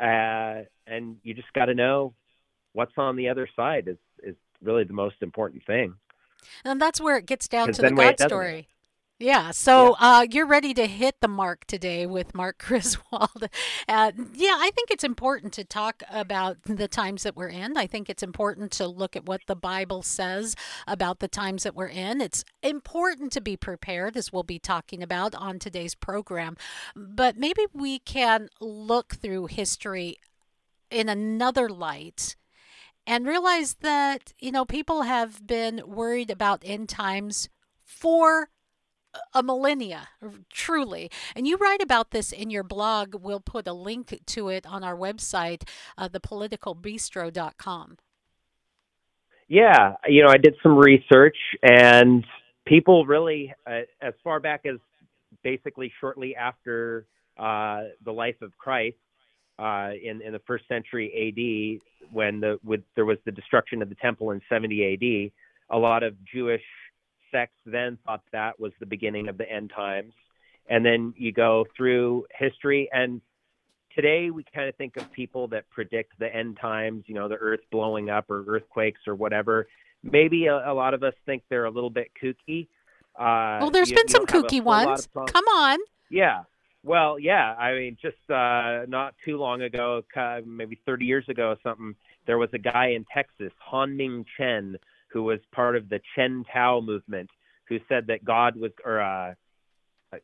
[0.00, 2.14] uh, and you just got to know
[2.72, 5.94] what's on the other side is is really the most important thing.
[6.64, 8.68] And that's where it gets down to the God story.
[9.22, 10.08] Yeah, so yeah.
[10.08, 13.48] Uh, you're ready to hit the mark today with Mark Griswold.
[13.88, 17.76] Uh, yeah, I think it's important to talk about the times that we're in.
[17.76, 20.56] I think it's important to look at what the Bible says
[20.88, 22.20] about the times that we're in.
[22.20, 26.56] It's important to be prepared, as we'll be talking about on today's program.
[26.96, 30.16] But maybe we can look through history
[30.90, 32.34] in another light
[33.06, 37.48] and realize that, you know, people have been worried about end times
[37.84, 38.48] for
[39.34, 40.08] a millennia,
[40.50, 41.10] truly.
[41.34, 43.14] And you write about this in your blog.
[43.14, 47.98] We'll put a link to it on our website, uh, thepoliticalbistro.com.
[49.48, 52.24] Yeah, you know, I did some research, and
[52.64, 54.78] people really, uh, as far back as
[55.42, 58.96] basically shortly after uh, the life of Christ,
[59.58, 63.88] uh, in in the first century AD, when the with there was the destruction of
[63.88, 66.62] the temple in 70 AD, a lot of Jewish
[67.32, 70.12] sects then thought that was the beginning of the end times.
[70.68, 73.20] And then you go through history, and
[73.94, 77.36] today we kind of think of people that predict the end times, you know, the
[77.36, 79.66] earth blowing up or earthquakes or whatever.
[80.04, 82.68] Maybe a, a lot of us think they're a little bit kooky.
[83.18, 85.08] Uh, well, there's you, been you some kooky ones.
[85.14, 85.78] Come on.
[86.10, 86.42] Yeah.
[86.84, 87.54] Well, yeah.
[87.54, 90.02] I mean, just uh, not too long ago,
[90.44, 91.94] maybe 30 years ago or something,
[92.26, 94.76] there was a guy in Texas, Hon-Ming Chen,
[95.12, 97.30] who was part of the Chen Tao movement,
[97.68, 99.34] who said that God was, or uh,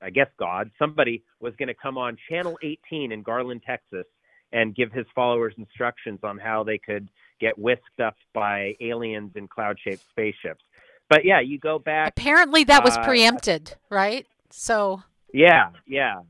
[0.03, 4.07] I guess God, somebody was going to come on Channel 18 in Garland, Texas,
[4.53, 7.09] and give his followers instructions on how they could
[7.41, 10.65] get whisked up by aliens in cloud-shaped spaceships.
[11.09, 12.09] But yeah, you go back.
[12.17, 14.27] Apparently, that was uh, preempted, right?
[14.51, 15.03] So.
[15.33, 16.21] Yeah, yeah.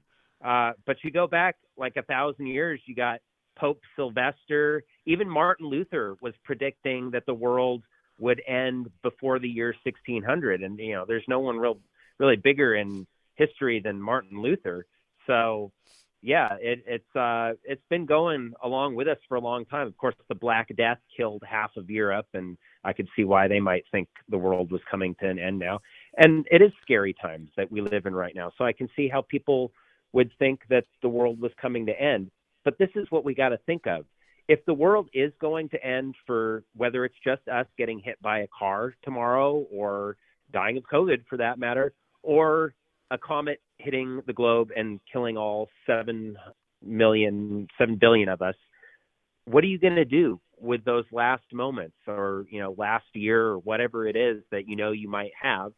[0.44, 3.20] Uh, but you go back like a thousand years, you got
[3.56, 4.84] Pope Sylvester.
[5.06, 7.82] Even Martin Luther was predicting that the world
[8.18, 11.78] would end before the year 1600 and you know there's no one real
[12.18, 14.86] really bigger in history than Martin Luther.
[15.26, 15.72] So
[16.20, 19.86] yeah, it, it's uh, it's been going along with us for a long time.
[19.86, 23.60] Of course, the Black Death killed half of Europe, and I could see why they
[23.60, 25.78] might think the world was coming to an end now.
[26.16, 28.50] And it is scary times that we live in right now.
[28.58, 29.70] So I can see how people
[30.12, 32.30] would think that the world was coming to end.
[32.64, 34.04] But this is what we got to think of.
[34.48, 38.40] If the world is going to end for whether it's just us getting hit by
[38.40, 40.16] a car tomorrow or
[40.52, 42.74] dying of COVID for that matter, or
[43.10, 46.36] a comet hitting the globe and killing all 7
[46.82, 48.54] million, 7 billion of us,
[49.44, 53.46] what are you going to do with those last moments or, you know, last year
[53.46, 55.72] or whatever it is that you know you might have?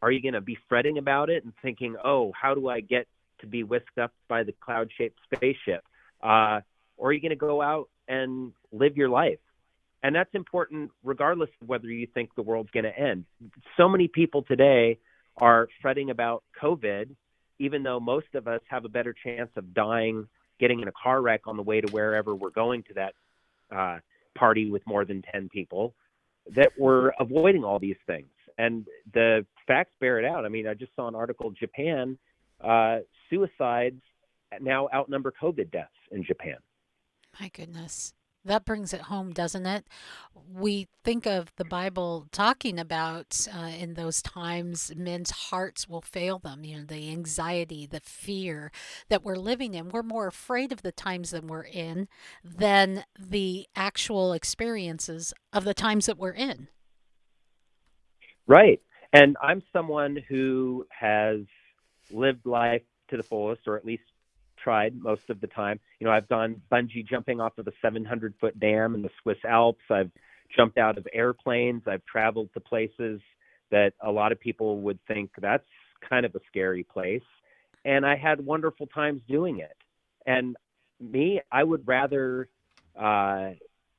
[0.00, 3.06] Are you going to be fretting about it and thinking, oh, how do I get
[3.40, 5.84] to be whisked up by the cloud shaped spaceship?
[6.22, 6.60] Uh,
[7.12, 9.38] are you going to go out and live your life?
[10.02, 13.24] And that's important regardless of whether you think the world's going to end.
[13.76, 14.98] So many people today
[15.36, 17.10] are fretting about COVID,
[17.58, 20.26] even though most of us have a better chance of dying,
[20.58, 23.14] getting in a car wreck on the way to wherever we're going to that
[23.70, 23.98] uh,
[24.34, 25.94] party with more than 10 people,
[26.56, 28.28] that we're avoiding all these things.
[28.58, 30.44] And the facts bear it out.
[30.44, 32.18] I mean, I just saw an article Japan,
[32.60, 32.98] uh,
[33.30, 34.00] suicides
[34.60, 36.56] now outnumber COVID deaths in Japan.
[37.40, 38.14] My goodness.
[38.44, 39.86] That brings it home, doesn't it?
[40.34, 46.40] We think of the Bible talking about uh, in those times, men's hearts will fail
[46.40, 46.64] them.
[46.64, 48.72] You know, the anxiety, the fear
[49.08, 49.90] that we're living in.
[49.90, 52.08] We're more afraid of the times that we're in
[52.42, 56.66] than the actual experiences of the times that we're in.
[58.48, 58.80] Right.
[59.12, 61.40] And I'm someone who has
[62.10, 64.02] lived life to the fullest, or at least
[64.62, 65.80] tried most of the time.
[65.98, 69.38] You know, I've gone bungee jumping off of a 700 foot dam in the Swiss
[69.46, 69.84] Alps.
[69.90, 70.10] I've
[70.54, 71.82] jumped out of airplanes.
[71.86, 73.20] I've traveled to places
[73.70, 75.64] that a lot of people would think that's
[76.08, 77.22] kind of a scary place.
[77.84, 79.76] And I had wonderful times doing it.
[80.26, 80.56] And
[81.00, 82.48] me, I would rather,
[82.98, 83.50] uh,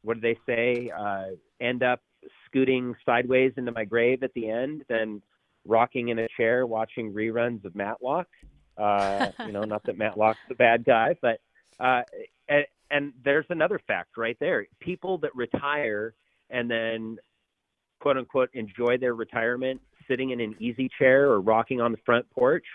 [0.03, 2.01] what do they say, uh, end up
[2.45, 5.21] scooting sideways into my grave at the end than
[5.65, 8.27] rocking in a chair watching reruns of Matlock.
[8.77, 11.39] Uh, you know, not that Matlock's the bad guy, but
[11.79, 12.01] uh,
[12.47, 16.13] and, and there's another fact right there: people that retire
[16.49, 17.17] and then
[17.99, 22.29] quote unquote enjoy their retirement sitting in an easy chair or rocking on the front
[22.31, 22.65] porch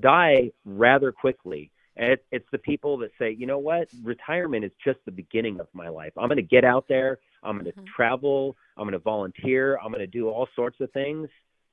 [0.00, 1.70] die rather quickly.
[1.96, 5.60] And it, it's the people that say, you know what, retirement is just the beginning
[5.60, 6.12] of my life.
[6.16, 7.18] I'm going to get out there.
[7.42, 7.84] I'm going to mm-hmm.
[7.96, 8.56] travel.
[8.76, 9.78] I'm going to volunteer.
[9.78, 11.28] I'm going to do all sorts of things.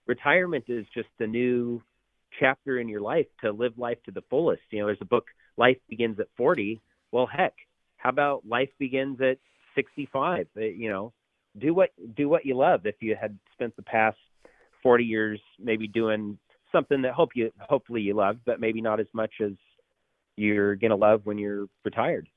[0.07, 1.81] Retirement is just the new
[2.39, 4.61] chapter in your life to live life to the fullest.
[4.71, 5.25] You know, there's a book,
[5.57, 6.81] Life Begins at 40.
[7.11, 7.53] Well, heck,
[7.97, 9.37] how about life begins at
[9.75, 10.47] 65?
[10.55, 11.13] Uh, you know,
[11.59, 12.85] do what do what you love.
[12.85, 14.17] If you had spent the past
[14.83, 16.37] 40 years maybe doing
[16.71, 19.51] something that hope you hopefully you love, but maybe not as much as
[20.37, 22.27] you're gonna love when you're retired.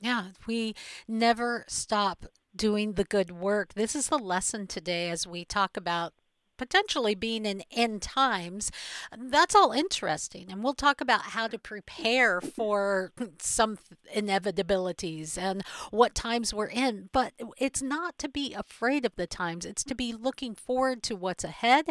[0.00, 0.74] Yeah, we
[1.08, 3.74] never stop doing the good work.
[3.74, 6.12] This is the lesson today as we talk about
[6.56, 8.70] potentially being in end times.
[9.16, 10.46] That's all interesting.
[10.50, 13.78] And we'll talk about how to prepare for some
[14.14, 17.08] inevitabilities and what times we're in.
[17.12, 21.16] But it's not to be afraid of the times, it's to be looking forward to
[21.16, 21.86] what's ahead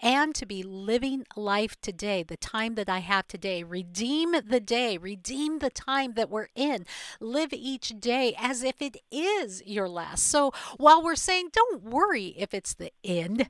[0.00, 3.62] and to be living life today, the time that I have today.
[3.62, 6.86] Redeem the day, redeem the time that we're in.
[7.20, 10.26] Live each day as if it is your last.
[10.26, 13.48] So while we're saying don't worry if it's the end,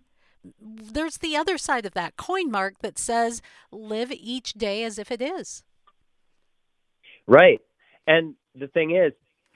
[0.61, 5.11] there's the other side of that coin mark that says live each day as if
[5.11, 5.63] it is.
[7.27, 7.61] Right.
[8.07, 9.13] And the thing is,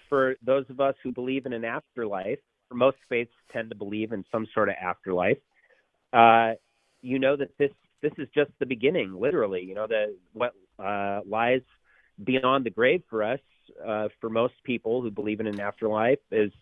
[0.08, 4.12] for those of us who believe in an afterlife, for most faiths tend to believe
[4.12, 5.38] in some sort of afterlife.
[6.12, 6.52] Uh,
[7.02, 7.70] you know that this
[8.00, 9.62] this is just the beginning, literally.
[9.62, 11.62] You know that what uh, lies
[12.22, 13.40] beyond the grave for us,
[13.86, 16.52] uh, for most people who believe in an afterlife, is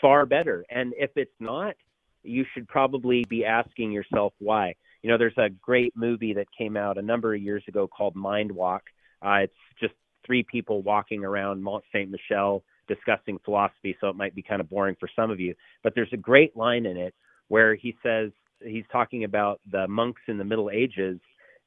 [0.00, 0.64] far better.
[0.70, 1.74] And if it's not,
[2.22, 4.74] you should probably be asking yourself why.
[5.02, 8.14] You know, there's a great movie that came out a number of years ago called
[8.14, 8.82] Mind Walk.
[9.20, 14.34] Uh, it's just three people walking around Mont Saint Michel discussing philosophy, so it might
[14.34, 15.54] be kind of boring for some of you.
[15.82, 17.14] But there's a great line in it
[17.48, 18.30] where he says
[18.64, 21.18] he's talking about the monks in the Middle Ages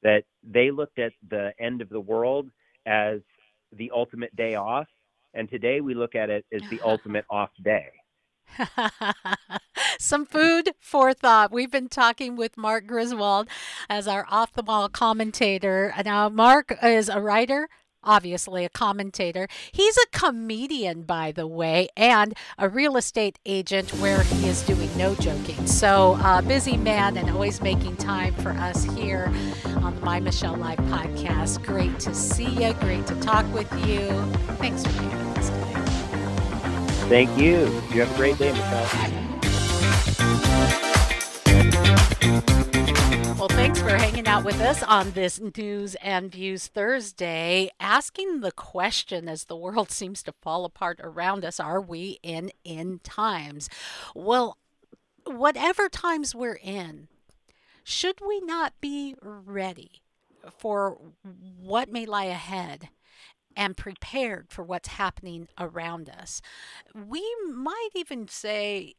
[0.03, 2.49] that they looked at the end of the world
[2.85, 3.19] as
[3.75, 4.87] the ultimate day off,
[5.33, 7.89] and today we look at it as the ultimate off day.
[9.99, 11.51] Some food for thought.
[11.51, 13.47] We've been talking with Mark Griswold
[13.89, 15.93] as our off the wall commentator.
[16.03, 17.69] Now, Mark is a writer,
[18.03, 19.47] obviously a commentator.
[19.71, 24.95] He's a comedian, by the way, and a real estate agent where he is doing
[24.97, 25.65] no joking.
[25.65, 29.33] So, uh, busy man and always making time for us here
[29.77, 31.63] on the My Michelle Live podcast.
[31.65, 32.73] Great to see you.
[32.75, 34.09] Great to talk with you.
[34.57, 35.81] Thanks for being us today.
[37.07, 37.59] Thank you.
[37.93, 39.24] You have a great day, Michelle.
[43.37, 48.51] Well, thanks for hanging out with us on this News and Views Thursday, asking the
[48.51, 53.69] question as the world seems to fall apart around us are we in end times?
[54.15, 54.57] Well,
[55.25, 57.07] whatever times we're in,
[57.83, 60.01] should we not be ready
[60.57, 60.97] for
[61.59, 62.89] what may lie ahead?
[63.55, 66.41] and prepared for what's happening around us.
[66.93, 68.95] We might even say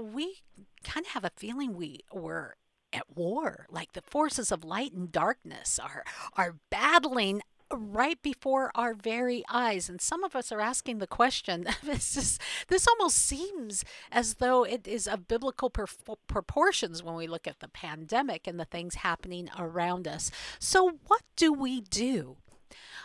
[0.00, 0.42] we
[0.82, 2.56] kind of have a feeling we were
[2.92, 6.04] at war, like the forces of light and darkness are
[6.36, 7.42] are battling
[7.72, 9.88] right before our very eyes.
[9.88, 12.38] And some of us are asking the question this is,
[12.68, 17.68] this almost seems as though it is of biblical proportions when we look at the
[17.68, 20.30] pandemic and the things happening around us.
[20.58, 22.36] So what do we do?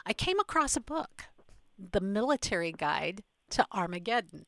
[0.05, 1.25] I came across a book
[1.91, 4.45] the military guide to armageddon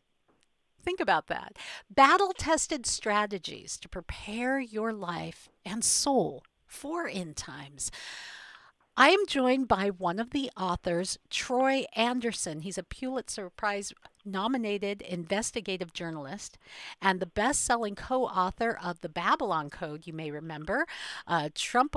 [0.84, 1.58] Think about that.
[1.90, 7.92] Battle tested strategies to prepare your life and soul for end times.
[8.98, 12.60] I am joined by one of the authors, Troy Anderson.
[12.62, 13.94] He's a Pulitzer Prize
[14.26, 16.58] nominated investigative journalist
[17.02, 20.86] and the best selling co author of The Babylon Code, you may remember,
[21.26, 21.96] uh, Trump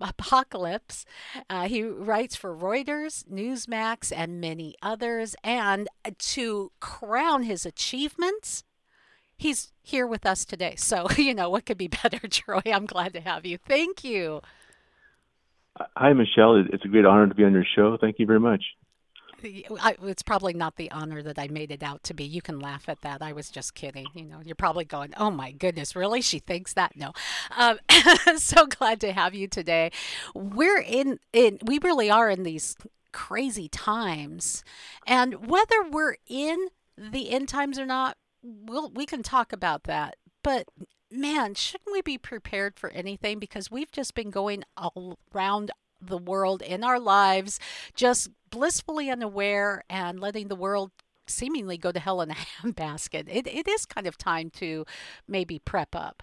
[0.00, 1.06] Apocalypse.
[1.48, 5.34] Uh, he writes for Reuters, Newsmax, and many others.
[5.42, 8.64] And to crown his achievements,
[9.38, 10.74] he's here with us today.
[10.76, 12.62] So, you know, what could be better, Troy?
[12.66, 13.56] I'm glad to have you.
[13.56, 14.42] Thank you.
[15.96, 16.64] Hi, Michelle.
[16.72, 17.96] It's a great honor to be on your show.
[18.00, 18.64] Thank you very much.
[19.42, 22.24] it's probably not the honor that I made it out to be.
[22.24, 23.22] You can laugh at that.
[23.22, 24.06] I was just kidding.
[24.14, 26.20] You know, you're probably going, "Oh my goodness, really?
[26.22, 27.12] She thinks that?" No.
[27.56, 27.78] Um,
[28.36, 29.92] so glad to have you today.
[30.34, 31.58] We're in, in.
[31.62, 32.76] We really are in these
[33.12, 34.64] crazy times,
[35.06, 40.16] and whether we're in the end times or not, we'll we can talk about that.
[40.42, 40.68] But
[41.10, 43.38] man, shouldn't we be prepared for anything?
[43.38, 44.64] Because we've just been going
[45.34, 47.58] around the world in our lives,
[47.94, 50.90] just blissfully unaware and letting the world
[51.26, 53.28] seemingly go to hell in a handbasket.
[53.28, 54.84] It, it is kind of time to
[55.26, 56.22] maybe prep up.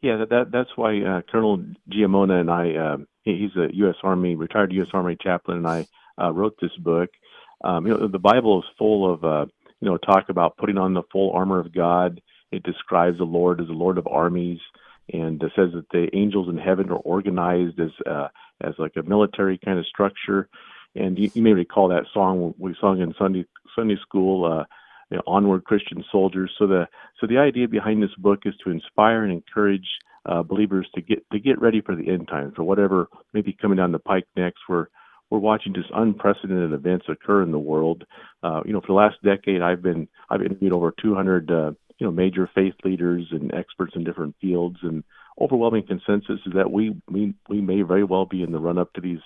[0.00, 3.94] Yeah, that, that that's why uh, Colonel Giammona and I, uh, he's a U.S.
[4.02, 4.88] Army retired U.S.
[4.92, 5.86] Army chaplain, and I
[6.20, 7.08] uh, wrote this book.
[7.62, 9.46] Um, you know, the Bible is full of uh,
[9.80, 12.20] you know talk about putting on the full armor of God,
[12.52, 14.60] it describes the Lord as the Lord of armies,
[15.12, 18.28] and it says that the angels in heaven are organized as uh,
[18.60, 20.48] as like a military kind of structure.
[20.94, 24.64] And you, you may recall that song we sung in Sunday Sunday school, uh,
[25.10, 26.86] you know, "Onward, Christian Soldiers." So the
[27.20, 29.88] so the idea behind this book is to inspire and encourage
[30.26, 33.56] uh, believers to get to get ready for the end times, for whatever may be
[33.60, 34.60] coming down the pike next.
[34.68, 34.86] We're
[35.32, 38.04] we're watching just unprecedented events occur in the world.
[38.42, 41.72] Uh, you know, for the last decade, I've been I've interviewed over 200 uh,
[42.02, 44.78] you know major faith leaders and experts in different fields.
[44.82, 45.04] And
[45.40, 48.92] overwhelming consensus is that we we we may very well be in the run up
[48.94, 49.20] to these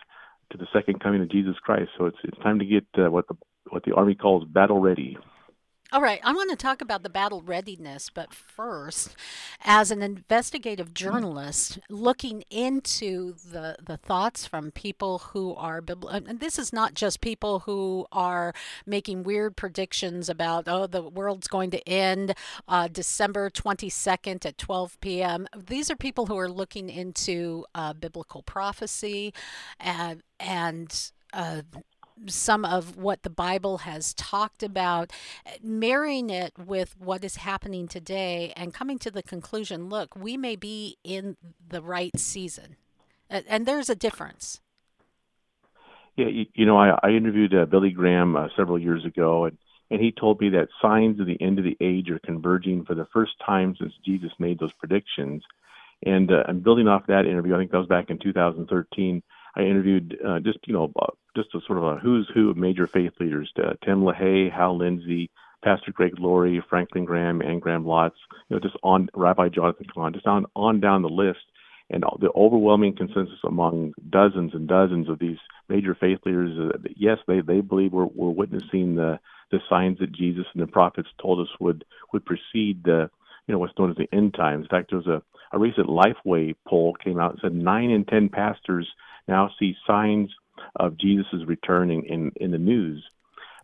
[0.51, 1.89] to the second coming of Jesus Christ.
[1.97, 3.37] So it's it's time to get uh, what the
[3.70, 5.16] what the army calls battle ready
[5.97, 9.16] all right, I want to talk about the battle readiness, but first,
[9.64, 16.59] as an investigative journalist looking into the, the thoughts from people who are, and this
[16.59, 18.53] is not just people who are
[18.84, 22.34] making weird predictions about, oh, the world's going to end
[22.68, 25.49] uh, December 22nd at 12 p.m.
[25.57, 29.32] These are people who are looking into uh, biblical prophecy
[29.80, 31.62] and, and uh,
[32.27, 35.12] some of what the Bible has talked about,
[35.62, 40.57] marrying it with what is happening today, and coming to the conclusion look, we may
[40.57, 41.37] be in
[41.69, 42.77] the right season.
[43.29, 44.61] And there's a difference.
[46.17, 49.59] Yeah, you, you know, I, I interviewed uh, Billy Graham uh, several years ago, and,
[49.91, 52.95] and he told me that signs of the end of the age are converging for
[52.95, 55.43] the first time since Jesus made those predictions.
[56.05, 57.55] And uh, I'm building off that interview.
[57.55, 59.23] I think that was back in 2013.
[59.57, 60.93] I interviewed uh, just you know
[61.37, 64.78] just a sort of a who's who of major faith leaders: uh, Tim LaHaye, Hal
[64.78, 65.30] Lindsey,
[65.62, 68.16] Pastor Greg Laurie, Franklin Graham, Anne Graham Lotz.
[68.49, 71.41] You know, just on Rabbi Jonathan Cahn, just on on down the list.
[71.89, 76.97] And the overwhelming consensus among dozens and dozens of these major faith leaders, is that
[76.97, 79.20] yes, they they believe we're we're witnessing the
[79.53, 83.09] the signs that Jesus and the prophets told us would would precede the
[83.47, 84.64] you know what's known as the end times.
[84.64, 85.22] In fact, there was a
[85.53, 88.89] a recent Lifeway poll came out and said nine in ten pastors
[89.28, 90.34] now see signs
[90.77, 93.05] of Jesus' return in, in, in the news.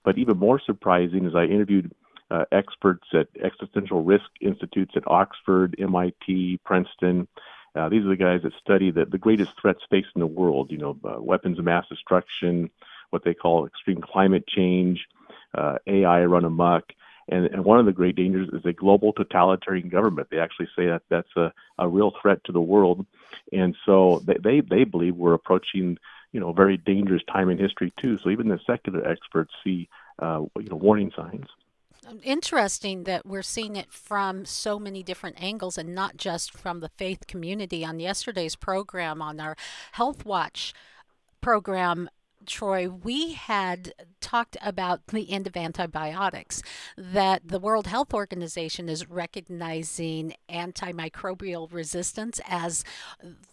[0.04, 1.92] But even more surprising is I interviewed
[2.30, 7.28] uh, experts at existential risk institutes at Oxford, MIT, Princeton.
[7.74, 10.78] Uh, these are the guys that study the, the greatest threats facing the world, you
[10.78, 12.70] know, uh, weapons of mass destruction,
[13.10, 15.06] what they call extreme climate change,
[15.54, 16.84] uh, AI run amok.
[17.28, 20.28] And, and one of the great dangers is a global totalitarian government.
[20.30, 23.06] They actually say that that's a, a real threat to the world.
[23.52, 25.98] And so they, they, they believe we're approaching,
[26.32, 28.18] you know, very dangerous time in history too.
[28.18, 31.46] So even the secular experts see, uh, you know, warning signs
[32.22, 36.88] interesting that we're seeing it from so many different angles and not just from the
[36.88, 37.84] faith community.
[37.84, 39.56] On yesterday's program, on our
[39.92, 40.74] Health Watch
[41.40, 42.08] program,
[42.46, 46.62] Troy, we had talked about the end of antibiotics,
[46.96, 52.84] that the World Health Organization is recognizing antimicrobial resistance as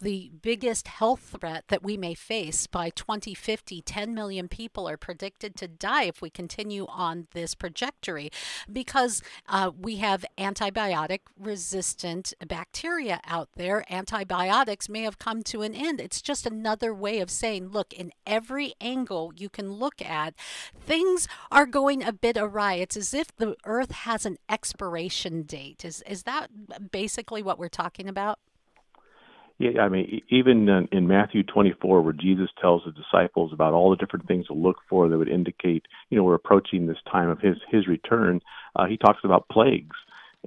[0.00, 2.66] the biggest health threat that we may face.
[2.66, 8.30] By 2050, 10 million people are predicted to die if we continue on this trajectory
[8.72, 13.84] because uh, we have antibiotic resistant bacteria out there.
[13.90, 16.00] Antibiotics may have come to an end.
[16.00, 20.34] It's just another way of saying, look, in every angle you can look at,
[20.78, 22.74] things are going a bit awry.
[22.74, 25.84] It's as if the earth has an expiration date.
[25.84, 26.48] Is is that
[26.90, 28.38] basically what we're talking about?
[29.60, 33.96] Yeah, I mean, even in Matthew 24, where Jesus tells the disciples about all the
[33.96, 37.40] different things to look for that would indicate, you know, we're approaching this time of
[37.40, 38.40] his his return,
[38.74, 39.96] uh, he talks about plagues,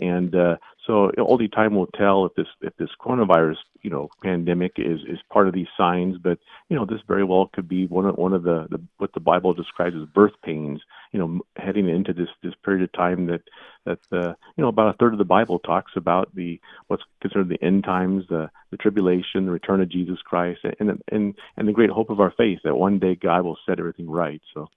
[0.01, 0.55] and uh,
[0.85, 5.19] so only time will tell if this if this coronavirus you know pandemic is is
[5.31, 6.17] part of these signs.
[6.17, 9.13] But you know this very well could be one of one of the, the what
[9.13, 10.81] the Bible describes as birth pains.
[11.13, 13.43] You know, heading into this this period of time that
[13.85, 17.49] that uh, you know about a third of the Bible talks about the what's considered
[17.49, 21.73] the end times, the the tribulation, the return of Jesus Christ, and and and the
[21.73, 24.41] great hope of our faith that one day God will set everything right.
[24.53, 24.67] So.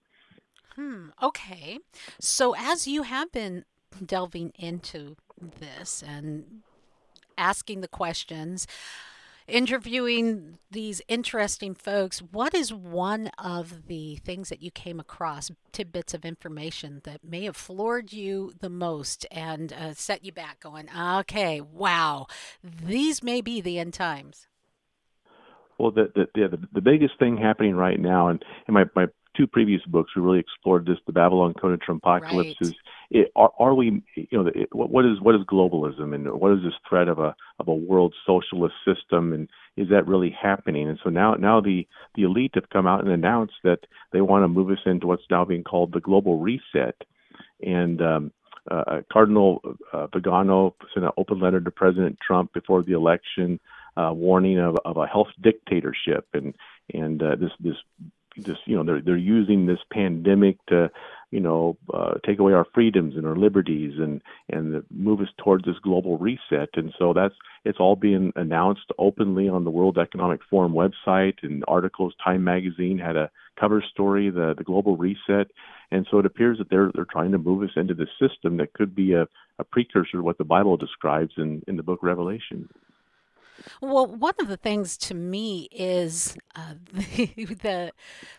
[0.77, 1.09] Hmm.
[1.23, 1.79] Okay.
[2.21, 3.65] So as you have been
[4.05, 5.17] delving into
[5.61, 6.63] this and
[7.39, 8.67] asking the questions,
[9.47, 16.15] interviewing these interesting folks, what is one of the things that you came across, tidbits
[16.15, 20.89] of information that may have floored you the most and uh, set you back going,
[20.99, 22.27] okay, wow,
[22.63, 24.49] these may be the end times?
[25.79, 29.07] Well, the the, the, the biggest thing happening right now, and, and my, my
[29.37, 32.57] two previous books, we really explored this: the Babylon Code and Apocalypse.
[32.61, 32.75] Right.
[33.11, 36.63] It, are, are we, you know, it, what is what is globalism, and what is
[36.63, 40.89] this threat of a of a world socialist system, and is that really happening?
[40.89, 43.81] And so now now the the elite have come out and announced that
[44.13, 46.97] they want to move us into what's now being called the global reset,
[47.63, 48.33] and um,
[48.71, 49.61] uh, Cardinal
[49.93, 53.61] uh, Vigano sent an open letter to President Trump before the election,
[53.97, 56.55] uh, warning of, of a health dictatorship, and
[56.93, 57.77] and uh, this this
[58.37, 60.91] this you know they're they're using this pandemic to
[61.31, 65.65] you know uh, take away our freedoms and our liberties and and move us towards
[65.65, 66.69] this global reset.
[66.75, 67.35] And so that's
[67.65, 71.37] it's all being announced openly on the World Economic Forum website.
[71.43, 75.49] And articles Time magazine had a cover story the the global reset.
[75.91, 78.73] And so it appears that they're they're trying to move us into this system that
[78.75, 79.27] could be a,
[79.59, 82.69] a precursor to what the Bible describes in in the book Revelation.
[83.81, 87.93] Well, one of the things to me is uh, the, the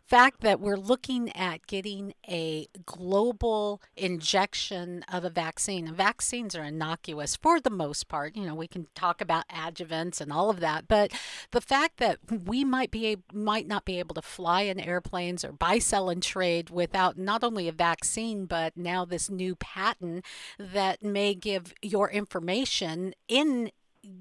[0.05, 5.93] fact that we're looking at getting a global injection of a vaccine.
[5.93, 8.36] Vaccines are innocuous for the most part.
[8.36, 11.11] You know, we can talk about adjuvants and all of that, but
[11.51, 15.51] the fact that we might be might not be able to fly in airplanes or
[15.51, 20.23] buy, sell, and trade without not only a vaccine but now this new patent
[20.57, 23.71] that may give your information in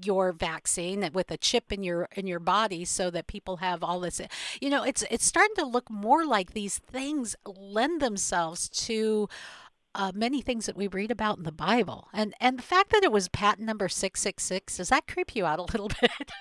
[0.03, 3.99] your vaccine with a chip in your in your body so that people have all
[3.99, 4.21] this
[4.61, 9.27] you know it's it's starting to look more like these things lend themselves to
[9.97, 13.03] uh, many things that we read about in the Bible, and and the fact that
[13.03, 16.31] it was patent number six six six does that creep you out a little bit?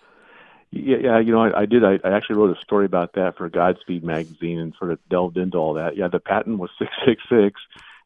[0.70, 1.84] Yeah, yeah, you know, I, I did.
[1.84, 5.38] I, I actually wrote a story about that for Godspeed magazine and sort of delved
[5.38, 5.96] into all that.
[5.96, 7.60] Yeah, the patent was six six six,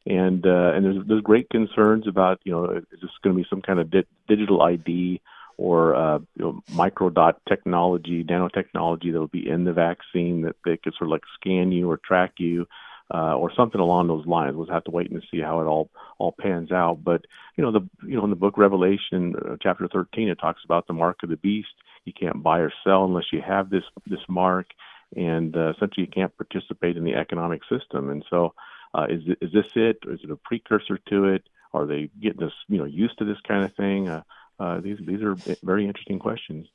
[0.05, 3.47] and uh, and there's there's great concerns about you know is this going to be
[3.49, 5.21] some kind of di- digital ID
[5.57, 10.75] or uh, you know, microdot technology, nanotechnology that will be in the vaccine that they
[10.77, 12.67] could sort of like scan you or track you.
[13.13, 14.55] Uh, or something along those lines.
[14.55, 17.03] We'll have to wait and see how it all all pans out.
[17.03, 17.25] But
[17.57, 20.87] you know, the you know in the book Revelation, uh, chapter 13, it talks about
[20.87, 21.73] the mark of the beast.
[22.05, 24.67] You can't buy or sell unless you have this this mark,
[25.13, 28.09] and uh, essentially you can't participate in the economic system.
[28.09, 28.53] And so,
[28.93, 29.97] uh, is is this it?
[30.05, 31.43] Or is it a precursor to it?
[31.73, 34.09] Are they getting us you know used to this kind of thing?
[34.09, 34.23] Uh,
[34.59, 36.67] uh, these these are very interesting questions.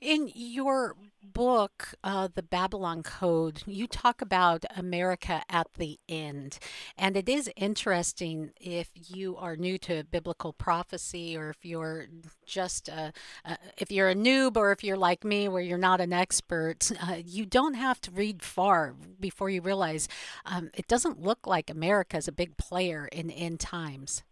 [0.00, 6.58] In your book, uh, The Babylon Code, you talk about America at the end.
[6.96, 12.06] And it is interesting if you are new to biblical prophecy or if you're
[12.46, 13.12] just a,
[13.44, 16.90] uh, if you're a noob or if you're like me where you're not an expert,
[17.02, 20.08] uh, you don't have to read far before you realize
[20.46, 24.22] um, it doesn't look like America is a big player in end times.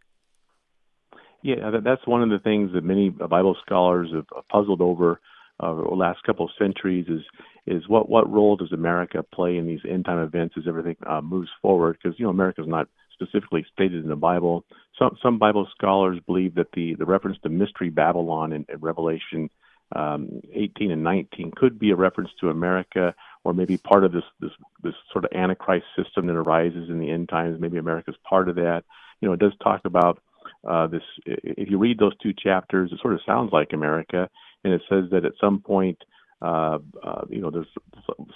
[1.43, 5.20] Yeah, that's one of the things that many Bible scholars have puzzled over
[5.61, 7.22] uh, the last couple of centuries is
[7.66, 11.20] is what what role does America play in these end time events as everything uh,
[11.20, 11.99] moves forward?
[12.01, 14.64] Because you know America is not specifically stated in the Bible.
[14.99, 19.51] Some some Bible scholars believe that the the reference to mystery Babylon in, in Revelation
[19.97, 23.14] um, 18 and 19 could be a reference to America,
[23.45, 27.11] or maybe part of this this this sort of antichrist system that arises in the
[27.11, 27.61] end times.
[27.61, 28.84] Maybe America's part of that.
[29.20, 30.20] You know, it does talk about
[30.67, 31.03] uh, this.
[31.27, 34.29] If you read those two chapters, it sort of sounds like America,
[34.65, 35.99] and it says that at some point,
[36.41, 37.67] uh, uh, you know, there's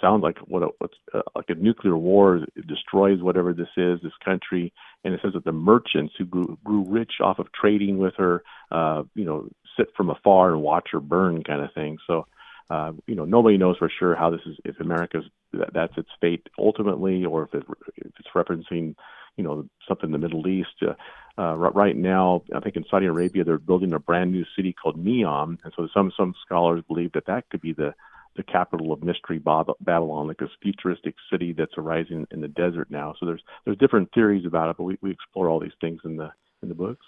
[0.01, 4.12] sounds like what a, what's uh, like a nuclear war destroys whatever this is, this
[4.25, 4.73] country,
[5.05, 8.43] and it says that the merchants who grew, grew rich off of trading with her,
[8.70, 11.99] uh, you know, sit from afar and watch her burn, kind of thing.
[12.07, 12.27] So.
[12.70, 14.57] Uh, you know, nobody knows for sure how this is.
[14.64, 17.64] If America's that, that's its fate ultimately, or if, it,
[17.97, 18.95] if it's referencing,
[19.37, 20.70] you know, something in the Middle East.
[20.81, 20.95] Uh,
[21.39, 25.03] uh, right now, I think in Saudi Arabia, they're building a brand new city called
[25.03, 27.95] Neom, and so some some scholars believe that that could be the
[28.37, 33.14] the capital of mystery Babylon, like this futuristic city that's arising in the desert now.
[33.18, 36.16] So there's there's different theories about it, but we, we explore all these things in
[36.16, 36.30] the
[36.62, 37.07] in the books.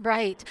[0.00, 0.42] Right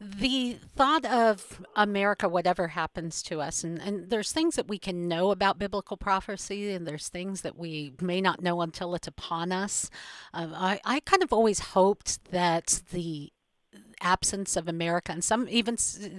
[0.00, 5.08] the thought of America, whatever happens to us, and, and there's things that we can
[5.08, 9.52] know about biblical prophecy, and there's things that we may not know until it's upon
[9.52, 9.90] us.
[10.32, 13.32] Uh, I, I kind of always hoped that the
[14.00, 15.12] absence of America.
[15.12, 15.76] And some, even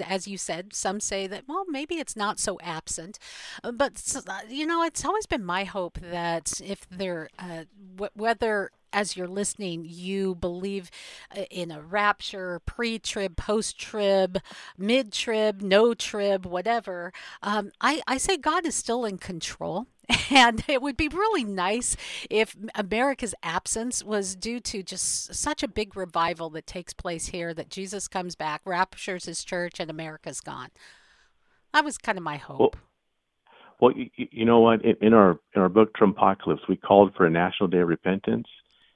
[0.07, 3.17] as you said, some say that, well, maybe it's not so absent.
[3.63, 7.63] But, uh, you know, it's always been my hope that if there, uh,
[7.95, 10.89] w- whether as you're listening, you believe
[11.35, 14.39] uh, in a rapture, pre trib, post trib,
[14.77, 19.87] mid trib, no trib, whatever, um, I, I say God is still in control.
[20.33, 21.95] And it would be really nice
[22.29, 27.53] if America's absence was due to just such a big revival that takes place here
[27.53, 30.69] that Jesus comes back, raptures his church, and America's gone.
[31.73, 32.59] That was kind of my hope.
[32.59, 32.71] Well,
[33.79, 34.83] well you, you know what?
[34.83, 38.47] In our in our book Trumpocalypse, we called for a national day of repentance,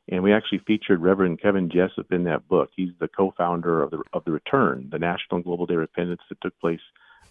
[0.09, 2.69] and we actually featured Reverend Kevin Jessip in that book.
[2.75, 6.41] He's the co-founder of the of the Return, the National Global Day of Repentance that
[6.41, 6.81] took place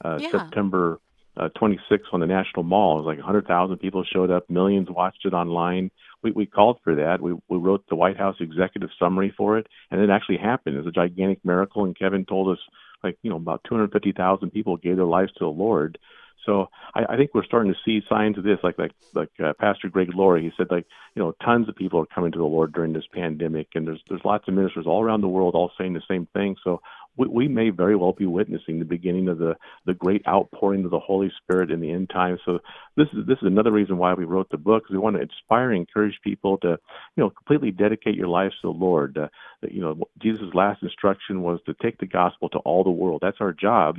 [0.05, 0.31] uh, yeah.
[0.31, 1.01] September
[1.37, 2.99] uh, 26th on the National Mall.
[2.99, 5.91] It was like 100,000 people showed up, millions watched it online.
[6.23, 7.21] We we called for that.
[7.21, 10.77] We we wrote the White House executive summary for it, and it actually happened.
[10.77, 12.63] It was a gigantic miracle, and Kevin told us
[13.03, 15.99] like you know about 250,000 people gave their lives to the Lord.
[16.45, 19.53] So I, I think we're starting to see signs of this, like like like uh,
[19.59, 20.43] Pastor Greg Laurie.
[20.43, 23.07] He said like you know tons of people are coming to the Lord during this
[23.13, 26.27] pandemic, and there's there's lots of ministers all around the world all saying the same
[26.35, 26.57] thing.
[26.65, 26.81] So
[27.17, 30.91] we, we may very well be witnessing the beginning of the the great outpouring of
[30.91, 32.41] the Holy Spirit in the end times.
[32.45, 32.61] So
[32.97, 35.23] this is this is another reason why we wrote the book because we want to
[35.23, 36.79] inspire and encourage people to
[37.17, 39.17] you know completely dedicate your lives to the Lord.
[39.17, 39.29] Uh,
[39.63, 43.21] you know Jesus' last instruction was to take the gospel to all the world.
[43.23, 43.99] That's our job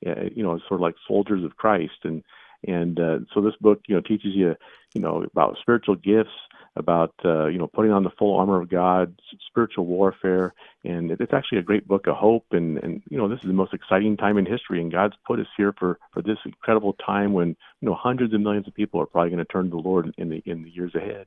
[0.00, 2.04] you know, sort of like soldiers of Christ.
[2.04, 2.22] And
[2.66, 4.54] and uh, so this book, you know, teaches you,
[4.94, 6.30] you know, about spiritual gifts,
[6.74, 9.14] about uh, you know putting on the full armor of God,
[9.48, 12.46] spiritual warfare, and it's actually a great book of hope.
[12.52, 15.40] And and you know, this is the most exciting time in history, and God's put
[15.40, 17.48] us here for for this incredible time when
[17.80, 20.12] you know hundreds of millions of people are probably going to turn to the Lord
[20.18, 21.26] in the in the years ahead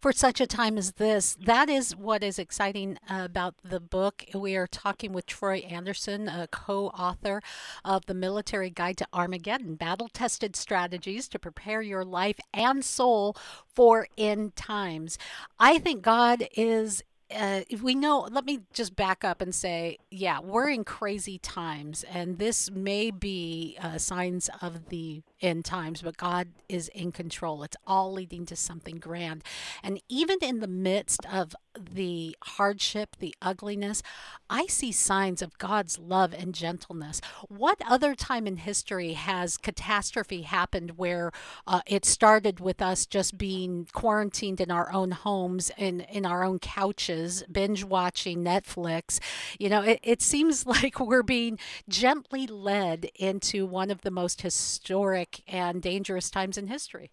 [0.00, 1.36] for such a time as this.
[1.44, 4.24] That is what is exciting about the book.
[4.34, 7.42] We are talking with Troy Anderson, a co author
[7.84, 13.36] of The Military Guide to Armageddon Battle Tested Strategies to Prepare Your Life and Soul
[13.66, 15.18] for End Times.
[15.58, 17.02] I think God is
[17.34, 22.04] uh, we know, let me just back up and say, yeah, we're in crazy times,
[22.04, 27.62] and this may be uh, signs of the end times, but God is in control.
[27.62, 29.42] It's all leading to something grand.
[29.82, 34.02] And even in the midst of the hardship, the ugliness,
[34.48, 37.20] I see signs of God's love and gentleness.
[37.48, 41.30] What other time in history has catastrophe happened where
[41.66, 46.42] uh, it started with us just being quarantined in our own homes and in our
[46.44, 49.20] own couches, binge watching Netflix?
[49.58, 54.42] You know, it, it seems like we're being gently led into one of the most
[54.42, 57.10] historic and dangerous times in history.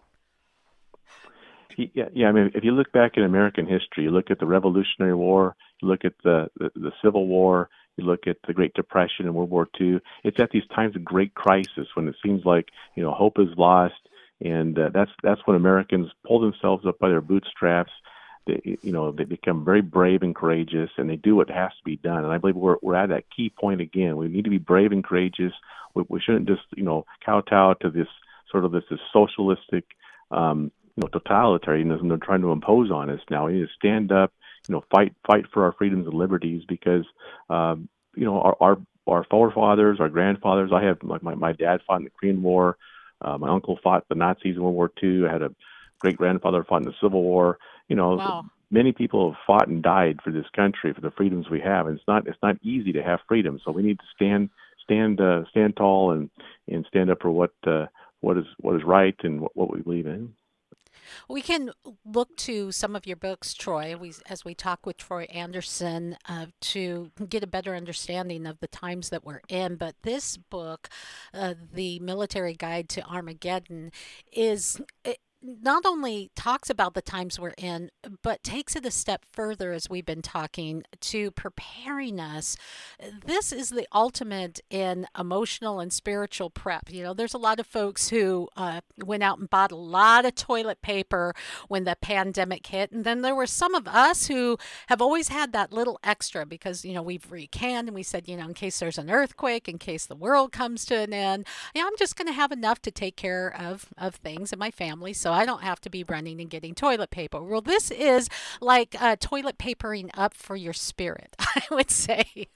[1.77, 2.27] Yeah, yeah.
[2.27, 5.55] I mean, if you look back in American history, you look at the Revolutionary War,
[5.81, 9.35] you look at the the, the Civil War, You look at the Great Depression and
[9.35, 9.99] World War II.
[10.23, 13.49] It's at these times of great crisis when it seems like you know hope is
[13.57, 14.09] lost,
[14.41, 17.91] and uh, that's that's when Americans pull themselves up by their bootstraps.
[18.47, 21.83] They, you know, they become very brave and courageous, and they do what has to
[21.83, 22.23] be done.
[22.23, 24.17] And I believe we're we're at that key point again.
[24.17, 25.53] We need to be brave and courageous.
[25.93, 28.07] We, we shouldn't just you know kowtow to this
[28.51, 29.85] sort of this, this socialistic
[30.31, 33.45] um, you know totalitarianism they're trying to impose on us now.
[33.45, 34.33] We need to stand up,
[34.67, 37.05] you know, fight fight for our freedoms and liberties because
[37.49, 38.77] um, you know our our
[39.07, 40.71] our forefathers, our grandfathers.
[40.73, 42.77] I have like my my dad fought in the Korean War.
[43.21, 45.25] Uh, my uncle fought the Nazis in World War II.
[45.27, 45.55] I had a
[45.99, 47.57] great grandfather fought in the Civil War.
[47.87, 48.45] You know, wow.
[48.69, 51.97] many people have fought and died for this country for the freedoms we have, and
[51.97, 53.59] it's not it's not easy to have freedom.
[53.63, 54.49] So we need to stand
[54.83, 56.29] stand uh, stand tall and
[56.67, 57.85] and stand up for what uh,
[58.21, 60.33] what is what is right and what, what we believe in.
[61.29, 61.71] We can
[62.05, 66.47] look to some of your books, Troy, we, as we talk with Troy Anderson uh,
[66.61, 69.75] to get a better understanding of the times that we're in.
[69.75, 70.89] But this book,
[71.33, 73.91] uh, The Military Guide to Armageddon,
[74.31, 74.81] is
[75.41, 77.91] not only talks about the times we're in,
[78.23, 82.57] but takes it a step further, as we've been talking, to preparing us.
[83.25, 86.91] This is the ultimate in emotional and spiritual prep.
[86.91, 90.25] You know, there's a lot of folks who uh, went out and bought a lot
[90.25, 91.33] of toilet paper
[91.67, 92.91] when the pandemic hit.
[92.91, 94.57] And then there were some of us who
[94.87, 98.37] have always had that little extra because, you know, we've recanned and we said, you
[98.37, 101.83] know, in case there's an earthquake, in case the world comes to an end, yeah,
[101.85, 105.13] I'm just going to have enough to take care of, of things in my family.
[105.13, 107.41] So I don't have to be running and getting toilet paper.
[107.41, 108.29] Well, this is
[108.61, 112.47] like uh, toilet papering up for your spirit, I would say.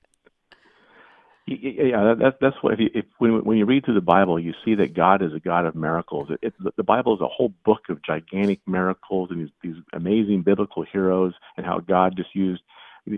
[1.48, 4.54] Yeah, that's that's what if, you, if when when you read through the Bible, you
[4.64, 6.30] see that God is a God of miracles.
[6.30, 10.44] It, it, the Bible is a whole book of gigantic miracles and these, these amazing
[10.44, 12.62] biblical heroes, and how God just used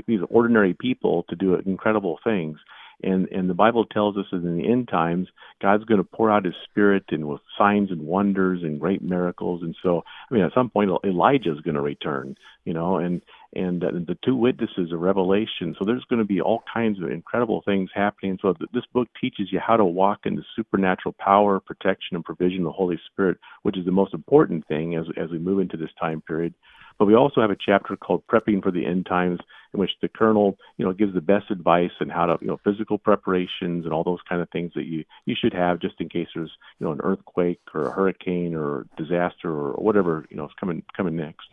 [0.08, 2.58] these ordinary people to do incredible things.
[3.04, 5.28] And and the Bible tells us that in the end times,
[5.62, 9.62] God's going to pour out His Spirit and with signs and wonders and great miracles.
[9.62, 12.36] And so, I mean, at some point, Elijah is going to return,
[12.66, 13.22] you know, and
[13.56, 15.76] and uh, the two witnesses of Revelation.
[15.78, 18.40] So there's going to be all kinds of incredible things happening.
[18.42, 22.60] So this book teaches you how to walk in the supernatural power, protection, and provision
[22.60, 25.78] of the Holy Spirit, which is the most important thing as as we move into
[25.78, 26.54] this time period.
[26.98, 29.40] But we also have a chapter called Prepping for the End Times,
[29.74, 32.60] in which the colonel, you know, gives the best advice on how to, you know,
[32.64, 36.10] physical preparations and all those kind of things that you you should have just in
[36.10, 40.46] case there's, you know, an earthquake or a hurricane or disaster or whatever, you know,
[40.46, 41.48] is coming coming next.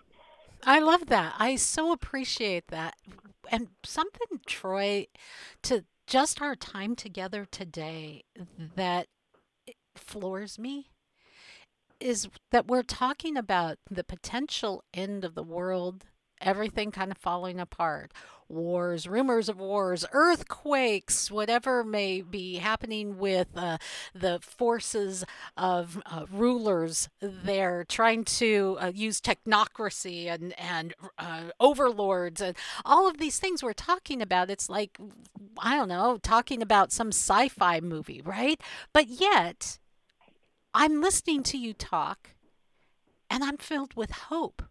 [0.65, 1.35] I love that.
[1.39, 2.97] I so appreciate that.
[3.51, 5.07] And something, Troy,
[5.63, 8.25] to just our time together today
[8.77, 9.07] that
[9.67, 10.91] eh, floors me
[12.01, 16.05] is that we're talking about the potential end of the world,
[16.41, 18.13] everything kind of falling apart.
[18.49, 23.79] Wars, rumors of wars, earthquakes, whatever may be happening with uh,
[24.13, 25.25] the forces
[25.57, 33.09] of uh, rulers there trying to uh, use technocracy and, and uh, overlords and all
[33.09, 34.51] of these things we're talking about.
[34.51, 34.99] It's like,
[35.59, 38.61] I don't know, talking about some sci fi movie, right?
[38.93, 39.79] But yet,
[40.73, 42.31] I'm listening to you talk
[43.29, 44.63] and I'm filled with hope.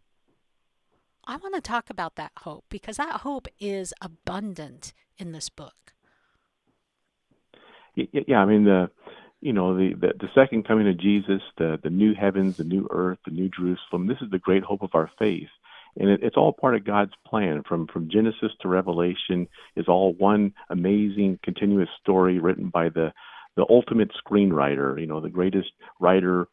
[1.26, 5.94] I want to talk about that hope because that hope is abundant in this book.
[7.96, 8.90] Yeah, I mean the
[9.42, 12.88] you know the, the the second coming of Jesus, the the new heavens, the new
[12.92, 14.08] earth, the new Jerusalem.
[14.08, 15.50] This is the great hope of our faith,
[15.98, 17.64] and it, it's all part of God's plan.
[17.68, 23.12] From from Genesis to Revelation is all one amazing continuous story written by the
[23.56, 25.70] the ultimate screenwriter, you know, the greatest
[26.00, 26.48] writer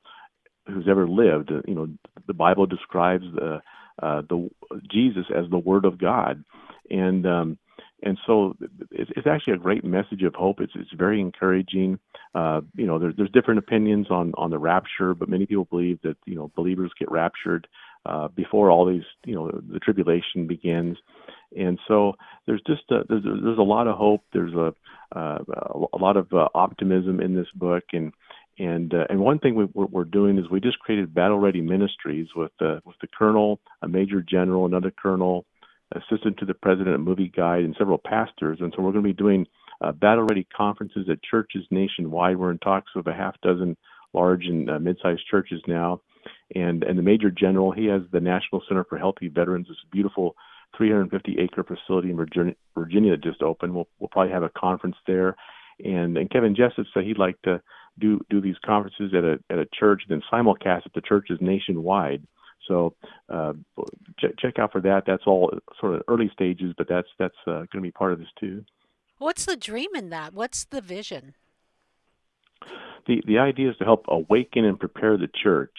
[0.66, 1.50] who's ever lived.
[1.66, 1.88] You know,
[2.26, 3.60] the Bible describes the
[4.02, 4.50] uh, the
[4.90, 6.44] Jesus as the Word of God,
[6.90, 7.58] and um,
[8.02, 8.54] and so
[8.90, 10.60] it's, it's actually a great message of hope.
[10.60, 11.98] It's it's very encouraging.
[12.34, 15.98] Uh, you know, there's there's different opinions on on the rapture, but many people believe
[16.02, 17.66] that you know believers get raptured
[18.06, 20.96] uh, before all these you know the tribulation begins,
[21.56, 22.14] and so
[22.46, 24.22] there's just a, there's there's a lot of hope.
[24.32, 24.74] There's a
[25.14, 25.38] uh,
[25.92, 28.12] a lot of uh, optimism in this book, and
[28.58, 31.60] and uh, and one thing we, we're, we're doing is we just created Battle Ready
[31.60, 35.44] Ministries with the with the colonel, a major general, another colonel,
[35.92, 38.58] assistant to the president, a movie guide, and several pastors.
[38.60, 39.46] And so we're going to be doing
[39.80, 42.36] uh, Battle Ready conferences at churches nationwide.
[42.36, 43.76] We're in talks with a half dozen
[44.12, 46.00] large and uh, mid-sized churches now.
[46.54, 50.36] And and the major general, he has the National Center for Healthy Veterans, this beautiful
[50.76, 53.74] 350 acre facility in Virginia, Virginia that just opened.
[53.74, 55.36] We'll, we'll probably have a conference there.
[55.84, 57.60] And, and Kevin Jessip said he'd like to
[57.98, 62.26] do, do these conferences at a, at a church, then simulcast at the churches nationwide.
[62.68, 62.94] So
[63.28, 63.52] uh,
[64.18, 65.04] check, check out for that.
[65.06, 68.18] That's all sort of early stages, but that's that's uh, going to be part of
[68.18, 68.64] this too.
[69.18, 70.34] What's the dream in that?
[70.34, 71.34] What's the vision?
[73.06, 75.70] The the idea is to help awaken and prepare the church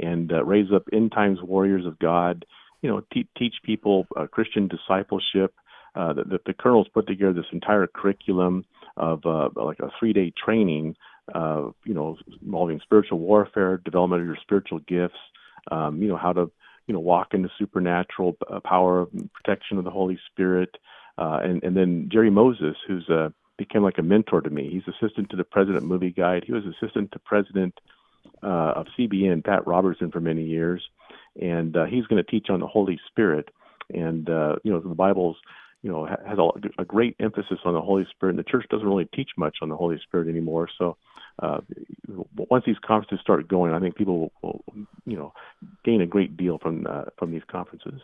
[0.00, 2.44] and uh, raise up end times warriors of God.
[2.82, 5.54] You know, te- teach people uh, Christian discipleship.
[5.94, 8.64] Uh, the, the, colonels put together this entire curriculum
[8.96, 10.94] of uh, like a three day training,
[11.34, 15.18] uh, you know, involving spiritual warfare, development of your spiritual gifts,
[15.70, 16.50] um, you know, how to,
[16.86, 20.76] you know, walk in the supernatural uh, power of protection of the Holy Spirit.
[21.16, 24.70] Uh, and, and then Jerry Moses, who's uh, became like a mentor to me.
[24.70, 26.44] He's assistant to the president movie guide.
[26.46, 27.74] He was assistant to president
[28.42, 30.82] uh, of CBN, Pat Robertson, for many years.
[31.40, 33.48] And uh, he's going to teach on the Holy Spirit.
[33.92, 35.36] And, uh, you know, the Bible's
[35.82, 38.86] you know has a, a, great emphasis on the Holy Spirit, and the church doesn't
[38.86, 40.68] really teach much on the Holy Spirit anymore.
[40.76, 40.96] So
[41.40, 41.60] uh,
[42.50, 44.64] once these conferences start going, I think people will, will
[45.06, 45.32] you know
[45.84, 48.00] gain a great deal from uh, from these conferences.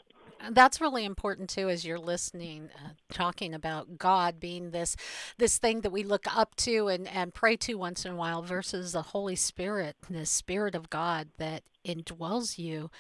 [0.51, 4.97] That's really important too, as you're listening, uh, talking about God being this
[5.39, 8.43] this thing that we look up to and, and pray to once in a while,
[8.43, 12.91] versus the Holy Spirit, the Spirit of God that indwells you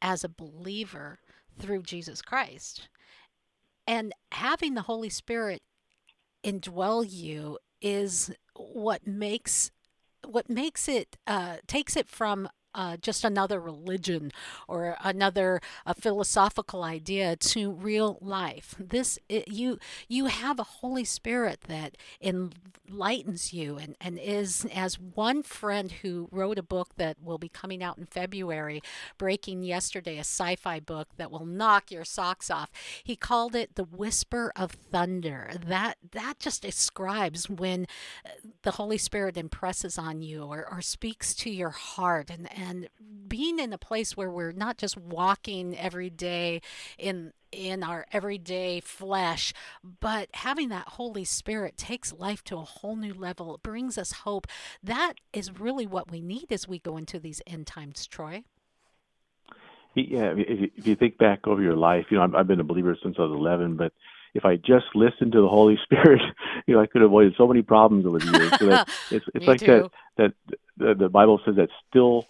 [0.00, 1.18] as a believer
[1.58, 2.88] through Jesus Christ.
[3.86, 5.62] And having the Holy Spirit
[6.44, 9.70] indwell you is what makes
[10.24, 14.32] what makes it uh, takes it from uh, just another religion
[14.66, 18.74] or another a philosophical idea to real life.
[18.78, 24.98] This it, you you have a Holy Spirit that enlightens you and, and is as
[24.98, 28.82] one friend who wrote a book that will be coming out in February,
[29.16, 32.70] breaking yesterday, a sci-fi book that will knock your socks off.
[33.02, 35.50] He called it the whisper of thunder.
[35.66, 37.86] That that just describes when
[38.24, 38.30] uh,
[38.62, 42.88] the Holy Spirit impresses on you or, or speaks to your heart and and
[43.28, 46.60] being in a place where we're not just walking every day
[46.98, 49.54] in in our everyday flesh,
[50.00, 53.54] but having that Holy Spirit takes life to a whole new level.
[53.54, 54.46] It brings us hope.
[54.82, 58.44] That is really what we need as we go into these end times, Troy.
[59.94, 63.16] Yeah, if you think back over your life, you know, I've been a believer since
[63.18, 63.92] I was 11, but
[64.34, 66.20] if I just listened to the Holy Spirit,
[66.66, 68.58] you know, I could have avoided so many problems over the years.
[68.58, 69.90] So that, it's it's like too.
[70.18, 72.26] that that the, the Bible says that still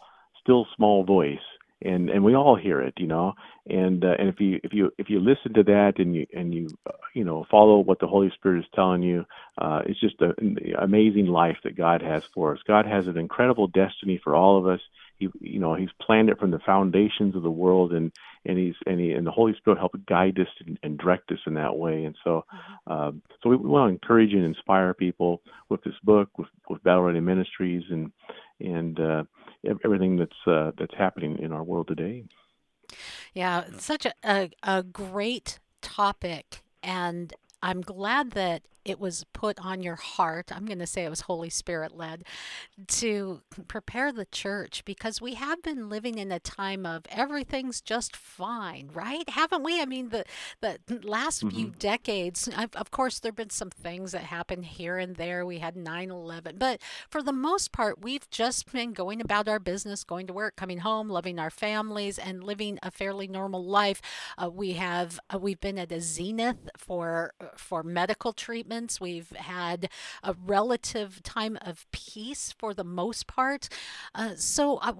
[0.48, 1.38] still small voice
[1.82, 3.34] and and we all hear it you know?
[3.68, 6.54] And uh, and if you if you if you listen to that and you and
[6.54, 9.26] you uh, you know follow what the holy spirit is telling you
[9.58, 12.60] uh it's just an amazing life that god has for us.
[12.66, 14.80] God has an incredible destiny for all of us.
[15.18, 18.10] He you know he's planned it from the foundations of the world and
[18.46, 21.40] and he's and he and the holy spirit help guide us and, and direct us
[21.46, 22.04] in that way.
[22.04, 22.92] And so mm-hmm.
[22.92, 26.82] um so we, we want to encourage and inspire people with this book with with
[26.82, 28.10] battle ready ministries and
[28.60, 29.24] and uh
[29.84, 32.24] everything that's uh, that's happening in our world today.
[33.34, 39.82] Yeah, such a, a, a great topic, and I'm glad that it was put on
[39.82, 40.50] your heart.
[40.52, 42.24] I'm going to say it was Holy Spirit led
[42.86, 48.16] to prepare the church because we have been living in a time of everything's just
[48.16, 49.28] fine, right?
[49.28, 49.80] Haven't we?
[49.80, 50.24] I mean, the
[50.60, 51.56] the last mm-hmm.
[51.56, 55.44] few decades, I've, of course, there've been some things that happened here and there.
[55.44, 60.04] We had 9/11, but for the most part, we've just been going about our business,
[60.04, 64.00] going to work, coming home, loving our families, and living a fairly normal life.
[64.36, 69.88] Uh, we have uh, we've been at a zenith for for medical treatment We've had
[70.22, 73.68] a relative time of peace for the most part.
[74.14, 74.92] Uh, so, uh,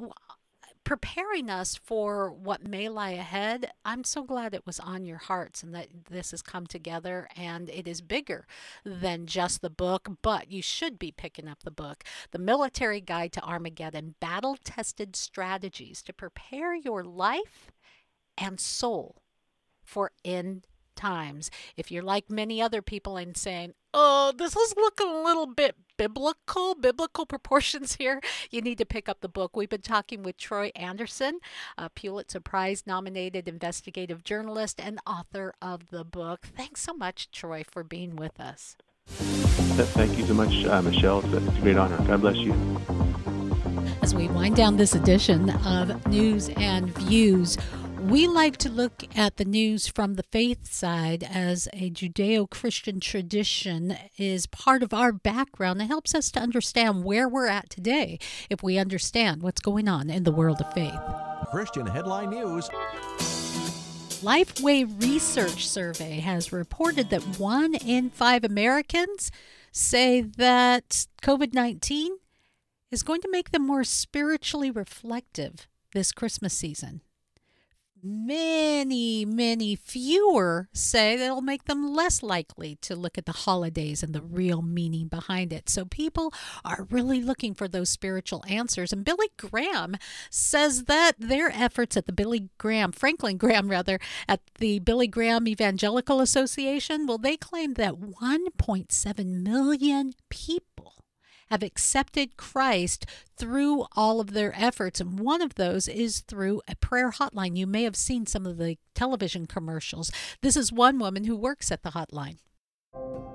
[0.88, 5.62] preparing us for what may lie ahead, I'm so glad it was on your hearts
[5.62, 8.46] and that this has come together and it is bigger
[8.84, 13.32] than just the book, but you should be picking up the book The Military Guide
[13.32, 17.70] to Armageddon Battle Tested Strategies to Prepare Your Life
[18.38, 19.16] and Soul
[19.84, 20.66] for End
[20.98, 21.50] times.
[21.76, 25.76] If you're like many other people and saying, oh, this is looking a little bit
[25.96, 28.20] biblical, biblical proportions here,
[28.50, 29.56] you need to pick up the book.
[29.56, 31.38] We've been talking with Troy Anderson,
[31.76, 36.46] a Pulitzer Prize nominated investigative journalist and author of the book.
[36.56, 38.76] Thanks so much, Troy, for being with us.
[39.06, 41.20] Thank you so much, uh, Michelle.
[41.20, 41.96] It's a, it's a great honor.
[42.06, 42.52] God bless you.
[44.02, 47.56] As we wind down this edition of News and Views,
[48.00, 53.00] we like to look at the news from the faith side as a Judeo Christian
[53.00, 55.82] tradition is part of our background.
[55.82, 58.18] It helps us to understand where we're at today
[58.48, 60.98] if we understand what's going on in the world of faith.
[61.50, 62.68] Christian Headline News.
[64.22, 69.30] Lifeway Research Survey has reported that one in five Americans
[69.72, 72.16] say that COVID 19
[72.90, 77.00] is going to make them more spiritually reflective this Christmas season
[78.10, 84.02] Many, many fewer say that it'll make them less likely to look at the holidays
[84.02, 85.68] and the real meaning behind it.
[85.68, 86.32] So people
[86.64, 88.94] are really looking for those spiritual answers.
[88.94, 89.96] And Billy Graham
[90.30, 95.46] says that their efforts at the Billy Graham, Franklin Graham rather, at the Billy Graham
[95.46, 100.97] Evangelical Association, well, they claim that 1.7 million people
[101.50, 105.00] have accepted Christ through all of their efforts.
[105.00, 107.56] And one of those is through a prayer hotline.
[107.56, 110.10] You may have seen some of the television commercials.
[110.42, 112.38] This is one woman who works at the hotline.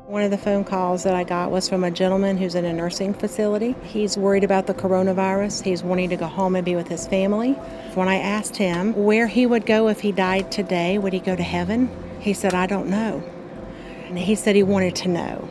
[0.05, 2.73] One of the phone calls that I got was from a gentleman who's in a
[2.73, 3.75] nursing facility.
[3.83, 5.63] He's worried about the coronavirus.
[5.63, 7.53] He's wanting to go home and be with his family.
[7.93, 11.35] When I asked him where he would go if he died today, would he go
[11.35, 11.89] to heaven?
[12.19, 13.23] He said, I don't know.
[14.05, 15.47] And he said he wanted to know.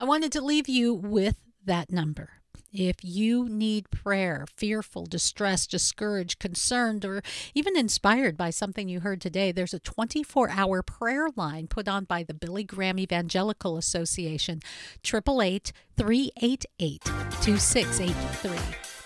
[0.00, 1.36] I wanted to leave you with
[1.66, 2.30] that number.
[2.76, 7.22] If you need prayer, fearful, distressed, discouraged, concerned, or
[7.54, 12.02] even inspired by something you heard today, there's a 24 hour prayer line put on
[12.02, 14.60] by the Billy Graham Evangelical Association,
[15.04, 17.04] 888 388
[17.42, 18.58] 2683.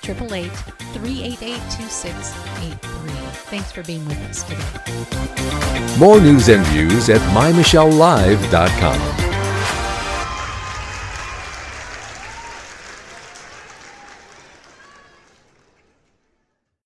[0.04, 0.50] 888
[0.94, 3.12] 388 2683.
[3.50, 5.98] Thanks for being with us today.
[5.98, 9.37] More news and views at mymichellelive.com.